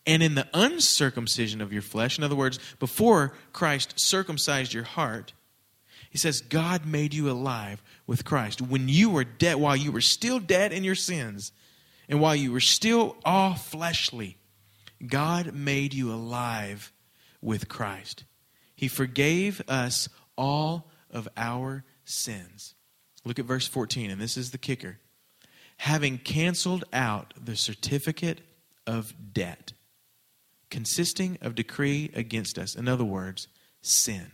and 0.06 0.24
in 0.24 0.36
the 0.36 0.48
uncircumcision 0.54 1.62
of 1.62 1.74
your 1.74 1.82
flesh, 1.82 2.18
in 2.18 2.24
other 2.24 2.36
words, 2.36 2.60
before 2.80 3.34
Christ 3.52 4.00
circumcised 4.00 4.74
your 4.74 4.84
heart, 4.84 5.34
he 6.10 6.18
says, 6.18 6.42
God 6.42 6.86
made 6.86 7.14
you 7.14 7.30
alive 7.30 7.82
with 8.08 8.24
Christ. 8.24 8.62
When 8.62 8.88
you 8.88 9.10
were 9.10 9.24
dead, 9.24 9.56
while 9.56 9.76
you 9.76 9.92
were 9.92 10.02
still 10.02 10.40
dead 10.40 10.72
in 10.72 10.84
your 10.84 10.96
sins, 10.96 11.52
and 12.08 12.20
while 12.20 12.36
you 12.36 12.52
were 12.52 12.60
still 12.60 13.16
all 13.24 13.56
fleshly, 13.56 14.38
God 15.06 15.54
made 15.54 15.94
you 15.94 16.12
alive 16.12 16.92
with 17.42 17.68
Christ. 17.68 18.24
He 18.76 18.88
forgave 18.88 19.62
us 19.68 20.10
all 20.38 20.90
of 21.10 21.28
our 21.38 21.84
sins. 22.06 22.76
Look 23.26 23.40
at 23.40 23.46
verse 23.46 23.68
14, 23.68 24.12
and 24.12 24.22
this 24.22 24.38
is 24.38 24.52
the 24.52 24.58
kicker. 24.58 25.00
Having 25.78 26.20
canceled 26.20 26.84
out 26.94 27.34
the 27.42 27.56
certificate 27.56 28.42
of 28.86 29.14
debt 29.34 29.74
consisting 30.74 31.38
of 31.40 31.54
decree 31.54 32.10
against 32.16 32.58
us, 32.58 32.76
in 32.76 32.88
other 32.88 33.04
words, 33.06 33.48
sin. 33.84 34.32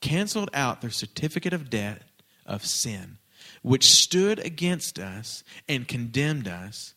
Canceled 0.00 0.48
out 0.54 0.80
the 0.80 0.90
certificate 0.90 1.52
of 1.52 1.68
debt 1.68 2.04
of 2.46 2.64
sin 2.64 3.18
which 3.62 3.92
stood 3.92 4.38
against 4.40 4.98
us 4.98 5.42
and 5.68 5.88
condemned 5.88 6.48
us, 6.48 6.94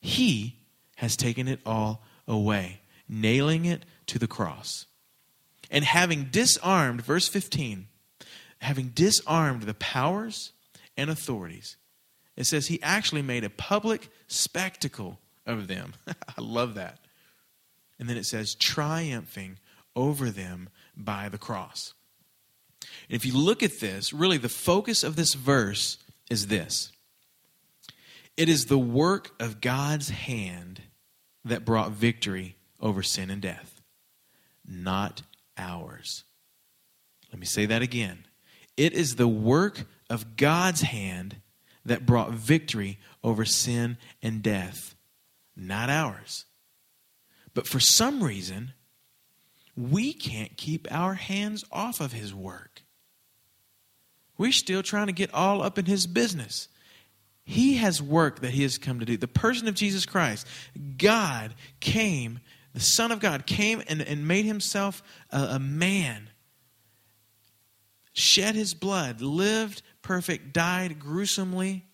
he 0.00 0.58
has 0.96 1.16
taken 1.16 1.48
it 1.48 1.60
all 1.64 2.02
away, 2.26 2.80
nailing 3.08 3.64
it 3.64 3.84
to 4.06 4.18
the 4.18 4.26
cross. 4.26 4.86
And 5.70 5.84
having 5.84 6.24
disarmed, 6.24 7.02
verse 7.02 7.28
15, 7.28 7.86
having 8.58 8.88
disarmed 8.88 9.62
the 9.62 9.74
powers 9.74 10.52
and 10.96 11.08
authorities, 11.08 11.76
it 12.36 12.44
says 12.44 12.66
he 12.66 12.82
actually 12.82 13.22
made 13.22 13.44
a 13.44 13.50
public 13.50 14.08
spectacle 14.26 15.18
of 15.46 15.68
them. 15.68 15.94
I 16.08 16.40
love 16.40 16.74
that. 16.74 16.98
And 17.98 18.08
then 18.08 18.16
it 18.16 18.26
says, 18.26 18.54
triumphing 18.54 19.58
over 19.94 20.30
them 20.30 20.70
by 20.96 21.28
the 21.28 21.38
cross. 21.38 21.94
And 23.10 23.16
if 23.16 23.26
you 23.26 23.36
look 23.36 23.64
at 23.64 23.80
this, 23.80 24.12
really 24.12 24.38
the 24.38 24.48
focus 24.48 25.02
of 25.02 25.16
this 25.16 25.34
verse 25.34 25.98
is 26.30 26.46
this 26.46 26.92
it 28.36 28.48
is 28.48 28.66
the 28.66 28.78
work 28.78 29.32
of 29.40 29.60
God's 29.60 30.10
hand 30.10 30.80
that 31.44 31.64
brought 31.64 31.90
victory 31.90 32.54
over 32.80 33.02
sin 33.02 33.28
and 33.28 33.42
death, 33.42 33.82
not 34.64 35.22
ours. 35.58 36.22
Let 37.32 37.40
me 37.40 37.46
say 37.46 37.66
that 37.66 37.82
again. 37.82 38.26
It 38.76 38.92
is 38.92 39.16
the 39.16 39.28
work 39.28 39.86
of 40.08 40.36
God's 40.36 40.82
hand 40.82 41.36
that 41.84 42.06
brought 42.06 42.30
victory 42.30 43.00
over 43.24 43.44
sin 43.44 43.98
and 44.22 44.40
death, 44.40 44.94
not 45.56 45.90
ours. 45.90 46.44
But 47.54 47.66
for 47.66 47.80
some 47.80 48.22
reason, 48.22 48.72
we 49.76 50.12
can't 50.12 50.56
keep 50.56 50.86
our 50.92 51.14
hands 51.14 51.64
off 51.72 52.00
of 52.00 52.12
His 52.12 52.32
work. 52.32 52.82
We're 54.40 54.52
still 54.52 54.82
trying 54.82 55.08
to 55.08 55.12
get 55.12 55.34
all 55.34 55.60
up 55.60 55.76
in 55.76 55.84
his 55.84 56.06
business. 56.06 56.68
He 57.44 57.74
has 57.74 58.00
work 58.00 58.40
that 58.40 58.52
he 58.52 58.62
has 58.62 58.78
come 58.78 58.98
to 59.00 59.04
do. 59.04 59.18
The 59.18 59.28
person 59.28 59.68
of 59.68 59.74
Jesus 59.74 60.06
Christ, 60.06 60.46
God 60.96 61.52
came, 61.80 62.40
the 62.72 62.80
Son 62.80 63.12
of 63.12 63.20
God 63.20 63.44
came 63.44 63.82
and, 63.86 64.00
and 64.00 64.26
made 64.26 64.46
himself 64.46 65.02
a, 65.28 65.42
a 65.42 65.58
man, 65.58 66.30
shed 68.14 68.54
his 68.54 68.72
blood, 68.72 69.20
lived 69.20 69.82
perfect, 70.00 70.54
died 70.54 70.98
gruesomely, 70.98 71.84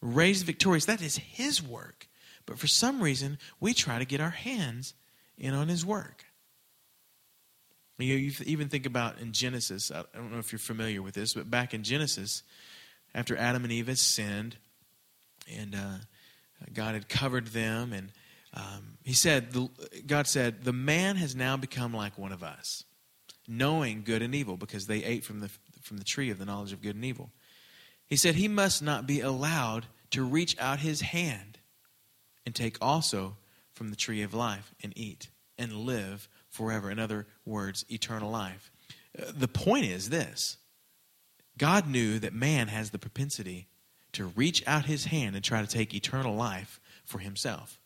raised 0.00 0.46
victorious. 0.46 0.86
That 0.86 1.02
is 1.02 1.18
his 1.18 1.62
work. 1.62 2.08
But 2.46 2.58
for 2.58 2.68
some 2.68 3.02
reason, 3.02 3.36
we 3.60 3.74
try 3.74 3.98
to 3.98 4.06
get 4.06 4.22
our 4.22 4.30
hands 4.30 4.94
in 5.36 5.52
on 5.52 5.68
his 5.68 5.84
work. 5.84 6.24
You, 8.02 8.16
you 8.16 8.32
even 8.44 8.68
think 8.68 8.86
about 8.86 9.18
in 9.20 9.32
Genesis, 9.32 9.90
I 9.90 10.04
don't 10.14 10.32
know 10.32 10.38
if 10.38 10.52
you're 10.52 10.58
familiar 10.58 11.02
with 11.02 11.14
this, 11.14 11.34
but 11.34 11.50
back 11.50 11.74
in 11.74 11.82
Genesis, 11.82 12.42
after 13.14 13.36
Adam 13.36 13.64
and 13.64 13.72
Eve 13.72 13.88
had 13.88 13.98
sinned, 13.98 14.56
and 15.52 15.74
uh, 15.74 15.98
God 16.72 16.94
had 16.94 17.08
covered 17.08 17.48
them, 17.48 17.92
and 17.92 18.10
um, 18.54 18.98
He 19.04 19.12
said, 19.12 19.52
the, 19.52 19.68
God 20.06 20.26
said, 20.26 20.64
the 20.64 20.72
man 20.72 21.16
has 21.16 21.34
now 21.34 21.56
become 21.56 21.94
like 21.94 22.18
one 22.18 22.32
of 22.32 22.42
us, 22.42 22.84
knowing 23.48 24.02
good 24.04 24.22
and 24.22 24.34
evil, 24.34 24.56
because 24.56 24.86
they 24.86 25.04
ate 25.04 25.24
from 25.24 25.40
the 25.40 25.50
from 25.82 25.98
the 25.98 26.04
tree 26.04 26.30
of 26.30 26.38
the 26.38 26.44
knowledge 26.44 26.72
of 26.72 26.80
good 26.80 26.94
and 26.94 27.04
evil. 27.04 27.30
He 28.06 28.16
said 28.16 28.36
he 28.36 28.48
must 28.48 28.82
not 28.82 29.06
be 29.06 29.20
allowed 29.20 29.86
to 30.10 30.22
reach 30.22 30.56
out 30.60 30.78
his 30.78 31.00
hand 31.00 31.58
and 32.46 32.54
take 32.54 32.76
also 32.80 33.36
from 33.74 33.90
the 33.90 33.96
tree 33.96 34.22
of 34.22 34.32
life 34.32 34.72
and 34.82 34.92
eat 34.96 35.28
and 35.58 35.72
live 35.72 36.28
forever. 36.52 36.90
In 36.90 37.00
other 37.00 37.26
words, 37.44 37.84
eternal 37.88 38.30
life. 38.30 38.70
Uh, 39.18 39.32
the 39.34 39.48
point 39.48 39.86
is 39.86 40.10
this 40.10 40.58
God 41.58 41.88
knew 41.88 42.20
that 42.20 42.32
man 42.32 42.68
has 42.68 42.90
the 42.90 42.98
propensity 42.98 43.66
to 44.12 44.26
reach 44.26 44.62
out 44.66 44.84
his 44.84 45.06
hand 45.06 45.34
and 45.34 45.44
try 45.44 45.60
to 45.60 45.66
take 45.66 45.94
eternal 45.94 46.36
life 46.36 46.80
for 47.04 47.18
himself. 47.18 47.80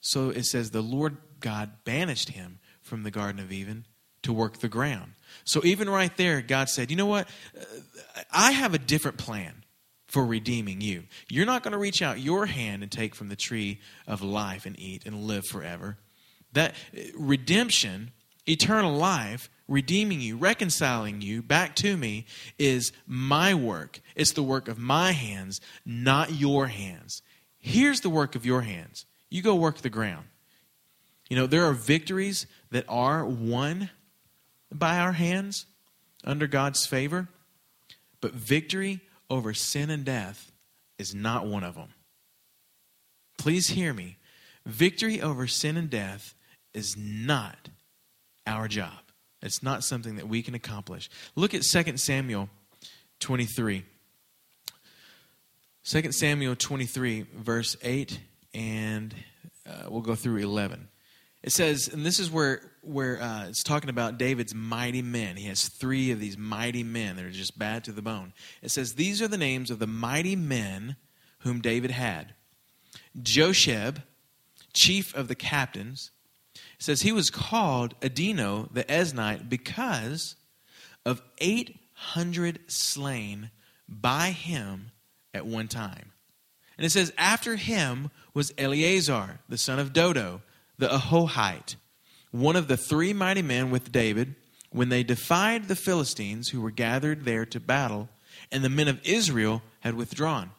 So 0.00 0.30
it 0.30 0.44
says, 0.44 0.70
the 0.70 0.82
Lord 0.82 1.18
God 1.40 1.70
banished 1.84 2.30
him 2.30 2.58
from 2.80 3.02
the 3.02 3.10
Garden 3.10 3.40
of 3.40 3.52
Eden 3.52 3.86
to 4.22 4.32
work 4.32 4.58
the 4.58 4.68
ground. 4.68 5.12
So 5.44 5.60
even 5.64 5.90
right 5.90 6.16
there, 6.16 6.40
God 6.40 6.68
said, 6.68 6.90
you 6.90 6.96
know 6.96 7.06
what? 7.06 7.28
Uh, 7.56 7.64
I 8.32 8.52
have 8.52 8.74
a 8.74 8.78
different 8.78 9.18
plan 9.18 9.64
for 10.06 10.24
redeeming 10.24 10.80
you. 10.80 11.04
You're 11.28 11.46
not 11.46 11.62
going 11.62 11.72
to 11.72 11.78
reach 11.78 12.00
out 12.00 12.18
your 12.18 12.46
hand 12.46 12.82
and 12.82 12.90
take 12.90 13.14
from 13.14 13.28
the 13.28 13.36
tree 13.36 13.80
of 14.06 14.22
life 14.22 14.64
and 14.64 14.78
eat 14.78 15.04
and 15.04 15.24
live 15.24 15.46
forever. 15.46 15.98
That 16.52 16.74
uh, 16.96 17.00
redemption, 17.16 18.12
eternal 18.46 18.96
life, 18.96 19.50
redeeming 19.68 20.20
you, 20.20 20.36
reconciling 20.36 21.20
you 21.20 21.42
back 21.42 21.76
to 21.76 21.96
me 21.96 22.26
is 22.58 22.92
my 23.06 23.54
work. 23.54 24.00
It's 24.16 24.32
the 24.32 24.42
work 24.42 24.68
of 24.68 24.78
my 24.78 25.12
hands, 25.12 25.60
not 25.84 26.32
your 26.32 26.68
hands. 26.68 27.22
Here's 27.58 28.00
the 28.00 28.10
work 28.10 28.34
of 28.34 28.46
your 28.46 28.62
hands. 28.62 29.04
You 29.28 29.42
go 29.42 29.54
work 29.54 29.78
the 29.78 29.90
ground. 29.90 30.26
You 31.28 31.36
know, 31.36 31.46
there 31.46 31.66
are 31.66 31.74
victories 31.74 32.46
that 32.70 32.86
are 32.88 33.24
won 33.26 33.90
by 34.72 34.98
our 34.98 35.12
hands 35.12 35.66
under 36.24 36.46
God's 36.46 36.86
favor. 36.86 37.28
But 38.20 38.32
victory 38.32 39.00
over 39.30 39.54
sin 39.54 39.90
and 39.90 40.04
death 40.04 40.50
is 40.98 41.14
not 41.14 41.46
one 41.46 41.64
of 41.64 41.74
them. 41.74 41.94
Please 43.36 43.68
hear 43.68 43.92
me. 43.92 44.16
Victory 44.66 45.20
over 45.20 45.46
sin 45.46 45.76
and 45.76 45.88
death 45.88 46.34
is 46.74 46.96
not 46.96 47.68
our 48.46 48.68
job. 48.68 48.92
It's 49.42 49.62
not 49.62 49.84
something 49.84 50.16
that 50.16 50.28
we 50.28 50.42
can 50.42 50.54
accomplish. 50.54 51.08
Look 51.36 51.54
at 51.54 51.62
2 51.62 51.96
Samuel 51.96 52.48
23. 53.20 53.84
2 55.84 56.12
Samuel 56.12 56.54
23, 56.54 57.26
verse 57.34 57.76
8, 57.82 58.20
and 58.52 59.14
uh, 59.66 59.88
we'll 59.88 60.02
go 60.02 60.14
through 60.14 60.36
11. 60.36 60.88
It 61.42 61.52
says, 61.52 61.88
and 61.88 62.04
this 62.04 62.18
is 62.18 62.30
where, 62.30 62.60
where 62.82 63.22
uh, 63.22 63.46
it's 63.48 63.62
talking 63.62 63.88
about 63.88 64.18
David's 64.18 64.54
mighty 64.54 65.02
men. 65.02 65.36
He 65.36 65.46
has 65.46 65.68
three 65.68 66.10
of 66.10 66.20
these 66.20 66.36
mighty 66.36 66.82
men 66.82 67.16
that 67.16 67.24
are 67.24 67.30
just 67.30 67.58
bad 67.58 67.84
to 67.84 67.92
the 67.92 68.02
bone. 68.02 68.32
It 68.60 68.70
says, 68.70 68.94
These 68.94 69.22
are 69.22 69.28
the 69.28 69.38
names 69.38 69.70
of 69.70 69.78
the 69.78 69.86
mighty 69.86 70.36
men 70.36 70.96
whom 71.38 71.60
David 71.60 71.92
had 71.92 72.34
Josheb, 73.18 74.02
chief 74.74 75.14
of 75.14 75.28
the 75.28 75.34
captains. 75.34 76.10
Says, 76.78 77.02
He 77.02 77.12
was 77.12 77.30
called 77.30 77.98
Adino 78.00 78.72
the 78.72 78.84
Esnite 78.84 79.48
because 79.48 80.36
of 81.04 81.22
800 81.38 82.60
slain 82.68 83.50
by 83.88 84.30
him 84.30 84.90
at 85.34 85.46
one 85.46 85.68
time. 85.68 86.12
And 86.76 86.84
it 86.84 86.90
says, 86.90 87.12
After 87.18 87.56
him 87.56 88.10
was 88.34 88.52
Eleazar, 88.56 89.40
the 89.48 89.58
son 89.58 89.78
of 89.78 89.92
Dodo 89.92 90.42
the 90.78 90.88
Ahohite, 90.88 91.74
one 92.30 92.56
of 92.56 92.68
the 92.68 92.76
three 92.76 93.12
mighty 93.12 93.42
men 93.42 93.70
with 93.70 93.90
David, 93.90 94.36
when 94.70 94.88
they 94.88 95.02
defied 95.02 95.66
the 95.66 95.76
Philistines 95.76 96.50
who 96.50 96.60
were 96.60 96.70
gathered 96.70 97.24
there 97.24 97.44
to 97.46 97.58
battle, 97.58 98.08
and 98.52 98.62
the 98.62 98.68
men 98.68 98.86
of 98.86 99.00
Israel 99.04 99.62
had 99.80 99.94
withdrawn. 99.94 100.52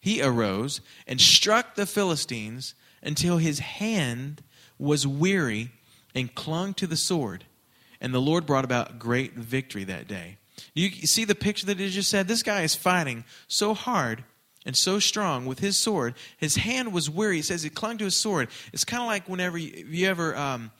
He 0.00 0.22
arose 0.22 0.80
and 1.06 1.20
struck 1.20 1.74
the 1.74 1.86
Philistines 1.86 2.74
until 3.02 3.38
his 3.38 3.58
hand 3.58 4.42
was 4.78 5.06
weary 5.06 5.70
and 6.14 6.34
clung 6.34 6.74
to 6.74 6.86
the 6.86 6.96
sword. 6.96 7.44
And 8.00 8.12
the 8.12 8.20
Lord 8.20 8.46
brought 8.46 8.64
about 8.64 8.98
great 8.98 9.34
victory 9.34 9.84
that 9.84 10.08
day. 10.08 10.38
You 10.74 10.90
see 10.90 11.24
the 11.24 11.34
picture 11.34 11.66
that 11.66 11.78
he 11.78 11.90
just 11.90 12.10
said? 12.10 12.28
This 12.28 12.42
guy 12.42 12.62
is 12.62 12.74
fighting 12.74 13.24
so 13.48 13.74
hard 13.74 14.24
and 14.66 14.76
so 14.76 14.98
strong 14.98 15.46
with 15.46 15.58
his 15.58 15.78
sword. 15.78 16.14
His 16.36 16.56
hand 16.56 16.92
was 16.92 17.10
weary. 17.10 17.36
He 17.36 17.42
says 17.42 17.62
he 17.62 17.70
clung 17.70 17.98
to 17.98 18.04
his 18.04 18.16
sword. 18.16 18.48
It's 18.72 18.84
kind 18.84 19.02
of 19.02 19.06
like 19.06 19.28
whenever 19.28 19.58
you, 19.58 19.86
you 19.88 20.08
ever 20.08 20.36
um, 20.36 20.70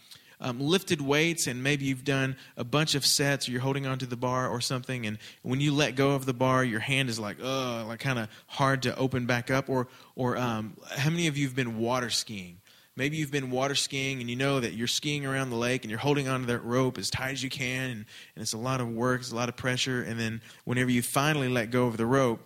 um, 0.41 0.61
lifted 0.61 1.01
weights 1.01 1.47
and 1.47 1.63
maybe 1.63 1.85
you've 1.87 2.05
done 2.05 2.37
a 2.57 2.65
bunch 2.65 2.95
of 2.95 3.05
sets 3.05 3.49
or 3.49 3.53
you're 3.53 3.61
holding 3.61 3.87
onto 3.87 4.07
the 4.07 4.17
bar 4.17 4.49
or 4.49 4.61
something, 4.61 5.07
and 5.07 5.19
when 5.43 5.61
you 5.61 5.73
let 5.73 5.97
go 5.97 6.13
of 6.13 6.27
the 6.27 6.35
bar, 6.35 6.65
your 6.65 6.81
hand 6.81 7.09
is 7.09 7.19
like, 7.19 7.39
ugh, 7.43 7.87
like 7.87 8.01
kind 8.01 8.19
of 8.19 8.29
hard 8.47 8.83
to 8.83 8.97
open 8.97 9.27
back 9.27 9.51
up. 9.51 9.69
Or, 9.69 9.89
or 10.17 10.37
um, 10.37 10.77
how 10.97 11.11
many 11.11 11.27
of 11.27 11.37
you 11.37 11.47
have 11.47 11.57
been 11.57 11.79
water 11.79 12.11
skiing? 12.11 12.59
Maybe 12.97 13.17
you've 13.17 13.33
been 13.33 13.51
water 13.51 13.75
skiing 13.75 14.21
and 14.21 14.31
you 14.31 14.37
know 14.37 14.61
that 14.61 14.75
you're 14.75 14.87
skiing 14.87 15.27
around 15.27 15.51
the 15.51 15.57
lake 15.57 15.83
and 15.83 15.91
you're 15.91 15.99
holding 15.99 16.29
onto 16.29 16.47
that 16.47 16.61
rope 16.61 16.97
as 16.97 17.11
tight 17.11 17.33
as 17.33 17.43
you 17.43 17.51
can, 17.51 17.91
and, 17.91 18.05
and 18.37 18.43
it's 18.43 18.53
a 18.53 18.59
lot 18.59 18.81
of 18.81 18.89
work, 18.89 19.21
it's 19.21 19.33
a 19.33 19.37
lot 19.37 19.49
of 19.49 19.57
pressure. 19.57 20.03
And 20.03 20.19
then 20.19 20.41
whenever 20.65 20.91
you 20.91 21.03
finally 21.03 21.49
let 21.49 21.71
go 21.71 21.87
of 21.87 21.97
the 21.97 22.07
rope, 22.07 22.41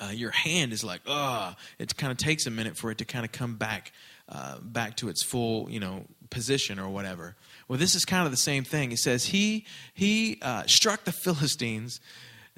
uh, 0.00 0.10
your 0.10 0.30
hand 0.30 0.72
is 0.72 0.84
like, 0.84 1.00
ah, 1.06 1.56
it 1.78 1.94
kind 1.96 2.10
of 2.10 2.16
takes 2.16 2.46
a 2.46 2.50
minute 2.50 2.76
for 2.76 2.90
it 2.90 2.98
to 2.98 3.04
kind 3.04 3.24
of 3.24 3.32
come 3.32 3.56
back, 3.56 3.92
uh, 4.28 4.58
back 4.60 4.96
to 4.96 5.08
its 5.08 5.22
full, 5.22 5.68
you 5.68 5.80
know, 5.80 6.04
position 6.30 6.78
or 6.78 6.88
whatever. 6.88 7.36
Well, 7.66 7.78
this 7.78 7.94
is 7.94 8.04
kind 8.04 8.24
of 8.24 8.30
the 8.30 8.36
same 8.36 8.64
thing. 8.64 8.92
It 8.92 8.98
says 8.98 9.26
he 9.26 9.66
he 9.94 10.38
uh, 10.40 10.64
struck 10.66 11.04
the 11.04 11.12
Philistines 11.24 12.00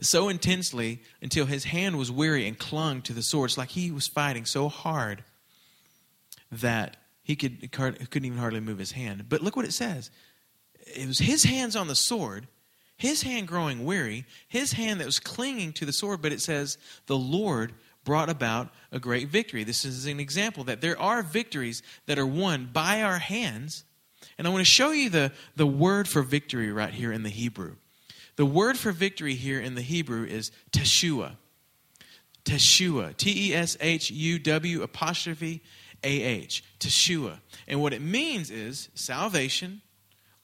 so 0.00 0.29
intensely 0.29 1.02
until 1.21 1.47
his 1.47 1.64
hand 1.64 1.99
was 1.99 2.11
weary 2.11 2.47
and 2.47 2.59
clung 2.59 3.02
to 3.02 3.12
the 3.12 3.23
sword. 3.23 3.50
It's 3.50 3.59
like 3.59 3.71
he 3.71 3.90
was 3.90 4.07
fighting 4.07 4.45
so 4.45 4.69
hard 4.69 5.25
that 6.52 6.97
he 7.30 7.37
could 7.37 7.72
couldn't 7.72 8.25
even 8.25 8.38
hardly 8.38 8.60
move 8.60 8.78
his 8.78 8.92
hand. 8.92 9.26
But 9.28 9.42
look 9.42 9.56
what 9.56 9.64
it 9.64 9.72
says. 9.72 10.10
It 10.96 11.06
was 11.06 11.18
his 11.18 11.44
hands 11.44 11.76
on 11.76 11.88
the 11.88 11.94
sword 11.94 12.46
his 13.00 13.23
hand 13.23 13.49
growing 13.49 13.86
weary, 13.86 14.26
his 14.47 14.73
hand 14.73 15.00
that 15.00 15.06
was 15.06 15.19
clinging 15.19 15.73
to 15.73 15.86
the 15.86 15.93
sword, 15.93 16.21
but 16.21 16.32
it 16.32 16.43
says, 16.43 16.76
the 17.06 17.16
Lord 17.16 17.73
brought 18.04 18.28
about 18.28 18.69
a 18.93 18.99
great 18.99 19.28
victory. 19.28 19.64
This 19.64 19.86
is 19.86 20.04
an 20.04 20.21
example 20.21 20.64
that 20.64 20.82
there 20.82 21.00
are 21.00 21.23
victories 21.23 21.82
that 22.04 22.19
are 22.19 22.26
won 22.26 22.69
by 22.71 23.00
our 23.00 23.19
hands. 23.19 23.84
And 24.36 24.47
I 24.47 24.50
want 24.50 24.60
to 24.60 24.71
show 24.71 24.90
you 24.90 25.08
the, 25.08 25.32
the 25.56 25.66
word 25.66 26.08
for 26.08 26.21
victory 26.21 26.71
right 26.71 26.93
here 26.93 27.10
in 27.10 27.23
the 27.23 27.30
Hebrew. 27.30 27.76
The 28.36 28.45
word 28.45 28.76
for 28.76 28.93
victory 28.93 29.34
here 29.34 29.58
in 29.58 29.76
the 29.76 29.82
Hebrew 29.82 30.26
is 30.26 30.52
Teshua. 30.71 31.36
Teshua. 32.45 33.16
T 33.16 33.50
E 33.50 33.54
S 33.54 33.78
H 33.80 34.10
U 34.10 34.38
W 34.38 34.82
apostrophe 34.82 35.62
A 36.02 36.23
H. 36.23 36.65
Teshua. 36.78 37.41
And 37.69 37.80
what 37.80 37.93
it 37.93 38.02
means 38.02 38.50
is 38.50 38.89
salvation 38.95 39.82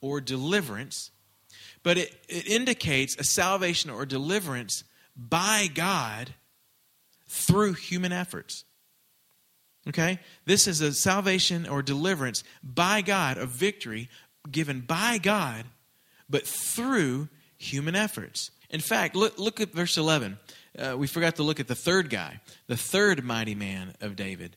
or 0.00 0.20
deliverance 0.20 1.10
but 1.86 1.98
it, 1.98 2.12
it 2.28 2.48
indicates 2.48 3.16
a 3.16 3.22
salvation 3.22 3.90
or 3.90 4.04
deliverance 4.04 4.82
by 5.16 5.70
God 5.72 6.34
through 7.28 7.74
human 7.74 8.10
efforts. 8.10 8.64
Okay? 9.86 10.18
This 10.46 10.66
is 10.66 10.80
a 10.80 10.92
salvation 10.92 11.64
or 11.64 11.82
deliverance 11.82 12.42
by 12.60 13.02
God, 13.02 13.38
a 13.38 13.46
victory 13.46 14.08
given 14.50 14.80
by 14.80 15.18
God, 15.18 15.64
but 16.28 16.44
through 16.44 17.28
human 17.56 17.94
efforts. 17.94 18.50
In 18.68 18.80
fact, 18.80 19.14
look, 19.14 19.38
look 19.38 19.60
at 19.60 19.70
verse 19.70 19.96
11. 19.96 20.38
Uh, 20.76 20.96
we 20.98 21.06
forgot 21.06 21.36
to 21.36 21.44
look 21.44 21.60
at 21.60 21.68
the 21.68 21.76
third 21.76 22.10
guy, 22.10 22.40
the 22.66 22.76
third 22.76 23.24
mighty 23.24 23.54
man 23.54 23.94
of 24.00 24.16
David. 24.16 24.56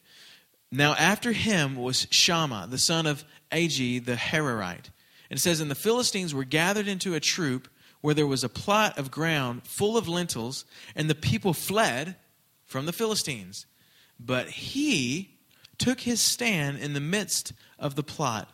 Now, 0.71 0.93
after 0.93 1.31
him 1.31 1.75
was 1.75 2.07
Shammah, 2.11 2.67
the 2.69 2.77
son 2.77 3.07
of 3.07 3.25
Agee 3.51 4.03
the 4.03 4.15
Hararite. 4.15 4.91
And 5.29 5.37
it 5.37 5.41
says, 5.41 5.59
And 5.59 5.71
the 5.71 5.75
Philistines 5.75 6.33
were 6.33 6.43
gathered 6.43 6.87
into 6.87 7.15
a 7.15 7.19
troop 7.19 7.67
where 8.01 8.13
there 8.13 8.27
was 8.27 8.43
a 8.43 8.49
plot 8.49 8.97
of 8.97 9.11
ground 9.11 9.65
full 9.65 9.97
of 9.97 10.07
lentils, 10.07 10.65
and 10.95 11.09
the 11.09 11.15
people 11.15 11.53
fled 11.53 12.15
from 12.65 12.85
the 12.85 12.93
Philistines. 12.93 13.65
But 14.19 14.47
he 14.49 15.39
took 15.77 16.01
his 16.01 16.21
stand 16.21 16.77
in 16.79 16.93
the 16.93 16.99
midst 16.99 17.53
of 17.77 17.95
the 17.95 18.03
plot, 18.03 18.49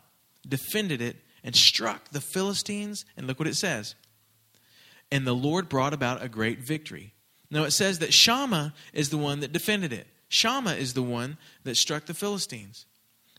defended 0.48 1.02
it, 1.02 1.18
and 1.44 1.56
struck 1.56 2.10
the 2.10 2.22
Philistines. 2.22 3.06
And 3.18 3.28
look 3.28 3.40
what 3.40 3.48
it 3.48 3.56
says. 3.56 3.96
And 5.12 5.28
the 5.28 5.34
Lord 5.34 5.70
brought 5.70 5.94
about 5.94 6.24
a 6.24 6.30
great 6.30 6.60
victory. 6.60 7.14
Now 7.52 7.64
it 7.64 7.72
says 7.72 8.00
that 8.00 8.14
Shammah 8.14 8.74
is 8.94 9.10
the 9.10 9.18
one 9.18 9.42
that 9.42 9.54
defended 9.54 9.94
it. 9.94 10.08
Shammah 10.30 10.74
is 10.74 10.94
the 10.94 11.04
one 11.04 11.38
that 11.64 11.76
struck 11.76 12.06
the 12.06 12.14
Philistines. 12.14 12.86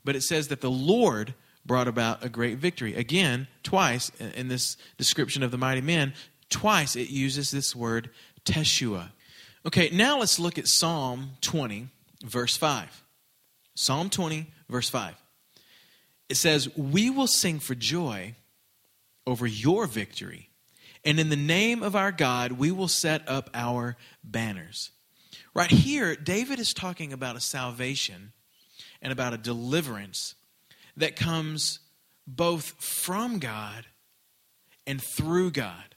But 0.05 0.17
it 0.17 0.23
says 0.23 0.49
that 0.49 0.61
the 0.61 0.71
Lord 0.71 1.35
brought 1.65 1.89
about 1.89 2.25
a 2.25 2.29
great 2.29 2.59
victory. 2.59 2.95
Again, 2.95 3.49
twice 3.63 4.11
in 4.21 4.49
this 4.49 4.77
description 4.97 5.43
of 5.43 5.51
the 5.51 5.59
mighty 5.59 5.81
men, 5.81 6.15
twice 6.49 6.95
it 6.95 7.11
uses 7.11 7.51
this 7.51 7.75
word 7.75 8.11
Teshua. 8.45 9.11
Okay, 9.67 9.91
now 9.93 10.21
let's 10.21 10.39
look 10.39 10.59
at 10.59 10.69
Psalm 10.69 11.33
20, 11.41 11.89
verse 12.25 12.57
5. 12.57 13.03
Psalm 13.75 14.09
20, 14.09 14.47
verse 14.69 14.89
5. 14.89 15.15
It 16.29 16.37
says, 16.37 16.75
We 16.77 17.11
will 17.11 17.27
sing 17.27 17.59
for 17.59 17.75
joy 17.75 18.37
over 19.27 19.47
your 19.47 19.87
victory, 19.87 20.51
and 21.05 21.19
in 21.19 21.31
the 21.31 21.37
name 21.37 21.83
of 21.83 21.97
our 21.97 22.13
God, 22.13 22.53
we 22.53 22.71
will 22.71 22.89
set 22.89 23.29
up 23.29 23.51
our 23.55 23.97
banners. 24.23 24.93
Right 25.57 25.71
here, 25.71 26.15
David 26.15 26.59
is 26.59 26.75
talking 26.75 27.15
about 27.15 27.35
a 27.35 27.41
salvation 27.41 28.35
and 29.01 29.11
about 29.11 29.33
a 29.33 29.39
deliverance 29.39 30.35
that 30.99 31.17
comes 31.17 31.79
both 32.27 32.75
from 32.79 33.39
God 33.39 33.87
and 34.87 35.01
through 35.01 35.53
God. 35.53 35.95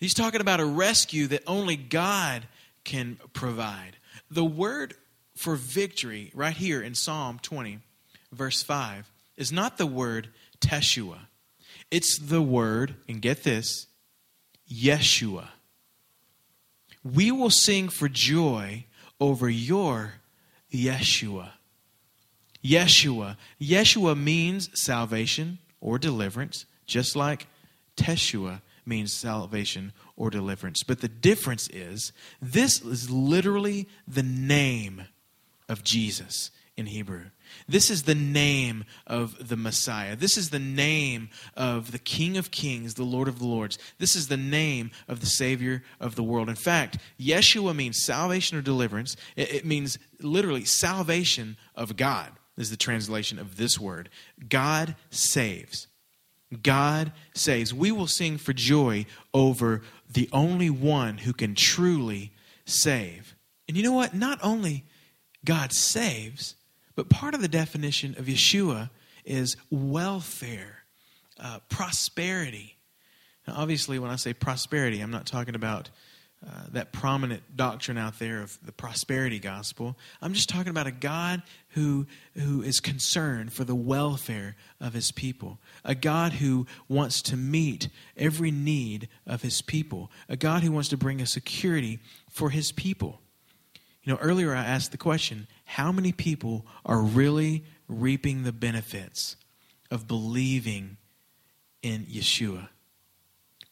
He's 0.00 0.12
talking 0.12 0.40
about 0.40 0.58
a 0.58 0.64
rescue 0.64 1.28
that 1.28 1.44
only 1.46 1.76
God 1.76 2.48
can 2.82 3.20
provide. 3.32 3.92
The 4.28 4.44
word 4.44 4.94
for 5.36 5.54
victory, 5.54 6.32
right 6.34 6.56
here 6.56 6.82
in 6.82 6.96
Psalm 6.96 7.38
20, 7.40 7.78
verse 8.32 8.60
5, 8.60 9.08
is 9.36 9.52
not 9.52 9.78
the 9.78 9.86
word 9.86 10.30
Teshua. 10.60 11.28
It's 11.92 12.18
the 12.18 12.42
word, 12.42 12.96
and 13.08 13.22
get 13.22 13.44
this, 13.44 13.86
Yeshua. 14.68 15.46
We 17.14 17.30
will 17.30 17.50
sing 17.50 17.88
for 17.88 18.08
joy 18.08 18.84
over 19.20 19.48
your 19.48 20.14
Yeshua. 20.72 21.50
Yeshua. 22.64 23.36
Yeshua 23.60 24.20
means 24.20 24.68
salvation 24.74 25.58
or 25.80 25.98
deliverance, 25.98 26.66
just 26.86 27.16
like 27.16 27.46
Teshua 27.96 28.60
means 28.84 29.12
salvation 29.12 29.92
or 30.16 30.30
deliverance. 30.30 30.82
But 30.82 31.00
the 31.00 31.08
difference 31.08 31.68
is 31.68 32.12
this 32.40 32.82
is 32.82 33.10
literally 33.10 33.88
the 34.06 34.22
name 34.22 35.04
of 35.68 35.84
Jesus 35.84 36.50
in 36.76 36.86
Hebrew. 36.86 37.26
This 37.68 37.90
is 37.90 38.04
the 38.04 38.14
name 38.14 38.84
of 39.06 39.48
the 39.48 39.56
Messiah. 39.56 40.16
This 40.16 40.36
is 40.36 40.50
the 40.50 40.58
name 40.58 41.28
of 41.56 41.92
the 41.92 41.98
King 41.98 42.36
of 42.36 42.50
Kings, 42.50 42.94
the 42.94 43.04
Lord 43.04 43.28
of 43.28 43.38
the 43.38 43.46
Lords. 43.46 43.78
This 43.98 44.16
is 44.16 44.28
the 44.28 44.36
name 44.36 44.90
of 45.06 45.20
the 45.20 45.26
Savior 45.26 45.82
of 46.00 46.14
the 46.14 46.22
world. 46.22 46.48
In 46.48 46.54
fact, 46.54 46.98
Yeshua 47.20 47.74
means 47.74 48.02
salvation 48.02 48.56
or 48.56 48.62
deliverance. 48.62 49.16
It, 49.36 49.64
means 49.64 49.98
literally 50.20 50.64
salvation 50.64 51.56
of 51.74 51.96
God, 51.96 52.32
is 52.56 52.70
the 52.70 52.76
translation 52.76 53.38
of 53.38 53.56
this 53.56 53.78
word. 53.78 54.08
God 54.48 54.96
saves. 55.10 55.86
God 56.62 57.12
saves. 57.34 57.74
We 57.74 57.92
will 57.92 58.06
sing 58.06 58.38
for 58.38 58.52
joy 58.52 59.06
over 59.34 59.82
the 60.10 60.28
only 60.32 60.70
one 60.70 61.18
who 61.18 61.32
can 61.32 61.54
truly 61.54 62.32
save. 62.64 63.36
And 63.68 63.76
you 63.76 63.82
know 63.82 63.92
what? 63.92 64.14
Not 64.14 64.38
only 64.42 64.84
God 65.44 65.72
saves, 65.72 66.54
but 66.98 67.08
part 67.08 67.32
of 67.32 67.40
the 67.40 67.46
definition 67.46 68.16
of 68.18 68.24
Yeshua 68.24 68.90
is 69.24 69.56
welfare, 69.70 70.82
uh, 71.38 71.60
prosperity. 71.68 72.76
Now, 73.46 73.54
obviously, 73.58 74.00
when 74.00 74.10
I 74.10 74.16
say 74.16 74.32
prosperity, 74.32 74.98
I'm 74.98 75.12
not 75.12 75.24
talking 75.24 75.54
about 75.54 75.90
uh, 76.44 76.62
that 76.72 76.90
prominent 76.90 77.56
doctrine 77.56 77.98
out 77.98 78.18
there 78.18 78.42
of 78.42 78.58
the 78.66 78.72
prosperity 78.72 79.38
gospel. 79.38 79.96
I'm 80.20 80.32
just 80.32 80.48
talking 80.48 80.70
about 80.70 80.88
a 80.88 80.90
God 80.90 81.44
who, 81.68 82.08
who 82.34 82.62
is 82.62 82.80
concerned 82.80 83.52
for 83.52 83.62
the 83.62 83.76
welfare 83.76 84.56
of 84.80 84.92
his 84.92 85.12
people, 85.12 85.60
a 85.84 85.94
God 85.94 86.32
who 86.32 86.66
wants 86.88 87.22
to 87.22 87.36
meet 87.36 87.90
every 88.16 88.50
need 88.50 89.08
of 89.24 89.42
his 89.42 89.62
people, 89.62 90.10
a 90.28 90.36
God 90.36 90.64
who 90.64 90.72
wants 90.72 90.88
to 90.88 90.96
bring 90.96 91.20
a 91.20 91.26
security 91.26 92.00
for 92.28 92.50
his 92.50 92.72
people. 92.72 93.20
You 94.08 94.14
know, 94.14 94.20
earlier 94.20 94.54
I 94.54 94.64
asked 94.64 94.90
the 94.90 94.96
question 94.96 95.48
how 95.66 95.92
many 95.92 96.12
people 96.12 96.64
are 96.86 97.02
really 97.02 97.64
reaping 97.88 98.42
the 98.42 98.52
benefits 98.52 99.36
of 99.90 100.08
believing 100.08 100.96
in 101.82 102.06
Yeshua? 102.06 102.70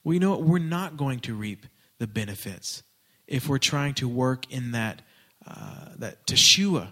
Well, 0.05 0.13
you 0.13 0.21
know 0.21 0.33
what? 0.33 0.43
We're 0.43 0.59
not 0.59 0.99
going 0.99 1.21
to 1.21 1.35
reap 1.35 1.65
the 1.97 2.07
benefits 2.07 2.83
if 3.27 3.49
we're 3.49 3.57
trying 3.57 3.95
to 3.95 4.07
work 4.11 4.53
in 4.53 4.73
that, 4.73 5.01
uh, 5.47 5.93
that 5.97 6.27
Teshua 6.27 6.89